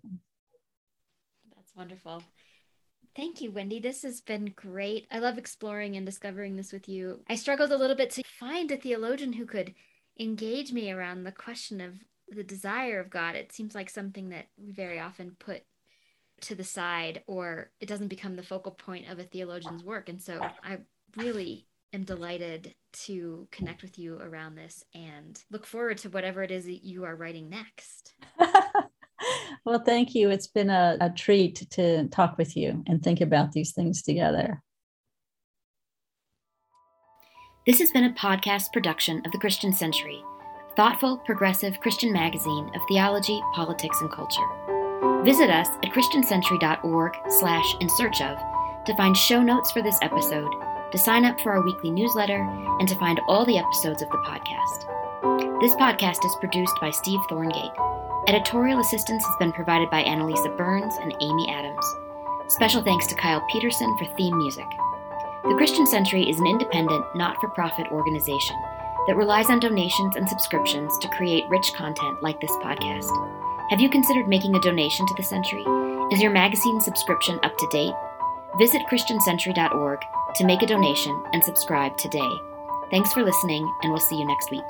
That's 1.56 1.76
wonderful. 1.76 2.24
Thank 3.16 3.42
you, 3.42 3.52
Wendy. 3.52 3.80
This 3.80 4.02
has 4.04 4.22
been 4.22 4.54
great. 4.56 5.08
I 5.12 5.20
love 5.20 5.38
exploring 5.38 5.96
and 5.96 6.06
discovering 6.06 6.56
this 6.56 6.72
with 6.72 6.90
you. 6.90 7.22
I 7.30 7.36
struggled 7.36 7.72
a 7.72 7.78
little 7.78 7.96
bit 7.96 8.10
to 8.12 8.24
find 8.40 8.72
a 8.72 8.78
theologian 8.78 9.34
who 9.34 9.46
could 9.46 9.74
engage 10.20 10.72
me 10.72 10.92
around 10.92 11.24
the 11.24 11.32
question 11.32 11.82
of 11.82 11.94
the 12.30 12.44
desire 12.44 13.00
of 13.00 13.10
God. 13.10 13.36
It 13.36 13.52
seems 13.52 13.76
like 13.76 13.90
something 13.90 14.30
that 14.30 14.48
we 14.58 14.72
very 14.72 15.00
often 15.00 15.36
put 15.38 15.64
to 16.42 16.56
the 16.56 16.64
side 16.64 17.24
or 17.28 17.72
it 17.80 17.88
doesn't 17.88 18.08
become 18.08 18.36
the 18.36 18.44
focal 18.44 18.72
point 18.72 19.10
of 19.10 19.20
a 19.20 19.24
theologian's 19.24 19.84
work. 19.84 20.10
And 20.10 20.22
so 20.22 20.40
I 20.64 20.80
really 21.16 21.68
am 21.94 22.04
delighted 22.04 22.74
to 22.94 23.48
connect 23.52 23.84
with 23.84 23.98
you 24.00 24.18
around 24.20 24.56
this 24.56 24.84
and 24.94 25.42
look 25.52 25.66
forward 25.66 25.98
to 26.00 26.10
whatever 26.10 26.44
it 26.44 26.52
is 26.52 26.66
that 26.66 26.84
you 26.84 27.06
are 27.06 27.16
writing 27.16 27.50
next. 27.50 28.16
well, 29.66 29.84
thank 29.86 30.16
you. 30.16 30.30
It's 30.30 30.48
been 30.48 30.70
a, 30.70 30.98
a 31.00 31.10
treat 31.12 31.68
to 31.72 32.08
talk 32.08 32.38
with 32.38 32.58
you 32.58 32.84
and 32.88 33.02
think 33.02 33.22
about 33.22 33.52
these 33.52 33.72
things 33.72 34.02
together. 34.02 34.62
This 37.66 37.80
has 37.80 37.92
been 37.92 38.04
a 38.04 38.14
podcast 38.14 38.74
production 38.74 39.22
of 39.26 39.32
the 39.32 39.38
Christian 39.38 39.72
Century, 39.72 40.22
thoughtful, 40.76 41.20
progressive 41.20 41.80
Christian 41.80 42.12
magazine 42.12 42.70
of 42.76 42.82
theology, 42.90 43.40
politics, 43.54 44.02
and 44.02 44.12
culture. 44.12 45.24
Visit 45.24 45.50
us 45.50 45.70
at 45.84 45.94
christiancentury.org 45.94 47.14
slash 47.30 47.76
in 47.80 47.90
search 47.90 48.20
of 48.22 48.38
to 48.86 48.96
find 48.98 49.16
show 49.16 49.42
notes 49.42 49.72
for 49.72 49.82
this 49.82 49.98
episode, 50.02 50.52
to 50.94 51.00
sign 51.00 51.26
up 51.26 51.42
for 51.42 51.52
our 51.52 51.64
weekly 51.64 51.90
newsletter, 51.90 52.48
and 52.80 52.88
to 52.88 52.96
find 52.96 53.20
all 53.28 53.44
the 53.46 53.58
episodes 53.58 54.04
of 54.04 54.10
the 54.12 54.18
podcast. 54.20 55.60
This 55.60 55.74
podcast 55.74 56.24
is 56.24 56.36
produced 56.40 56.76
by 56.80 56.92
Steve 56.92 57.20
Thorngate. 57.32 57.74
Editorial 58.28 58.80
assistance 58.80 59.26
has 59.26 59.36
been 59.40 59.52
provided 59.52 59.90
by 59.90 60.04
Annalisa 60.04 60.56
Burns 60.56 60.94
and 61.02 61.12
Amy 61.20 61.50
Adams. 61.50 61.84
Special 62.48 62.84
thanks 62.84 63.08
to 63.08 63.16
Kyle 63.16 63.44
Peterson 63.52 63.98
for 63.98 64.06
theme 64.16 64.38
music. 64.38 64.68
The 65.46 65.56
Christian 65.58 65.88
Century 65.88 66.30
is 66.30 66.40
an 66.40 66.46
independent, 66.46 67.04
not 67.16 67.38
for 67.42 67.50
profit 67.50 67.88
organization 67.88 68.56
that 69.08 69.18
relies 69.18 69.50
on 69.50 69.60
donations 69.60 70.16
and 70.16 70.30
subscriptions 70.30 70.96
to 71.00 71.10
create 71.10 71.50
rich 71.50 71.74
content 71.76 72.22
like 72.22 72.40
this 72.40 72.56
podcast. 72.64 73.10
Have 73.72 73.82
you 73.82 73.90
considered 73.90 74.28
making 74.28 74.56
a 74.56 74.62
donation 74.62 75.08
to 75.08 75.14
the 75.18 75.24
Century? 75.24 75.66
Is 76.12 76.22
your 76.22 76.32
magazine 76.32 76.80
subscription 76.80 77.40
up 77.42 77.58
to 77.58 77.68
date? 77.72 77.96
Visit 78.58 78.84
ChristianCentury.org 78.90 80.00
to 80.36 80.46
make 80.46 80.62
a 80.62 80.68
donation 80.68 81.24
and 81.34 81.44
subscribe 81.44 81.98
today. 81.98 82.30
Thanks 82.92 83.12
for 83.14 83.24
listening, 83.24 83.68
and 83.82 83.92
we'll 83.92 84.00
see 84.00 84.18
you 84.18 84.26
next 84.26 84.52
week. 84.52 84.64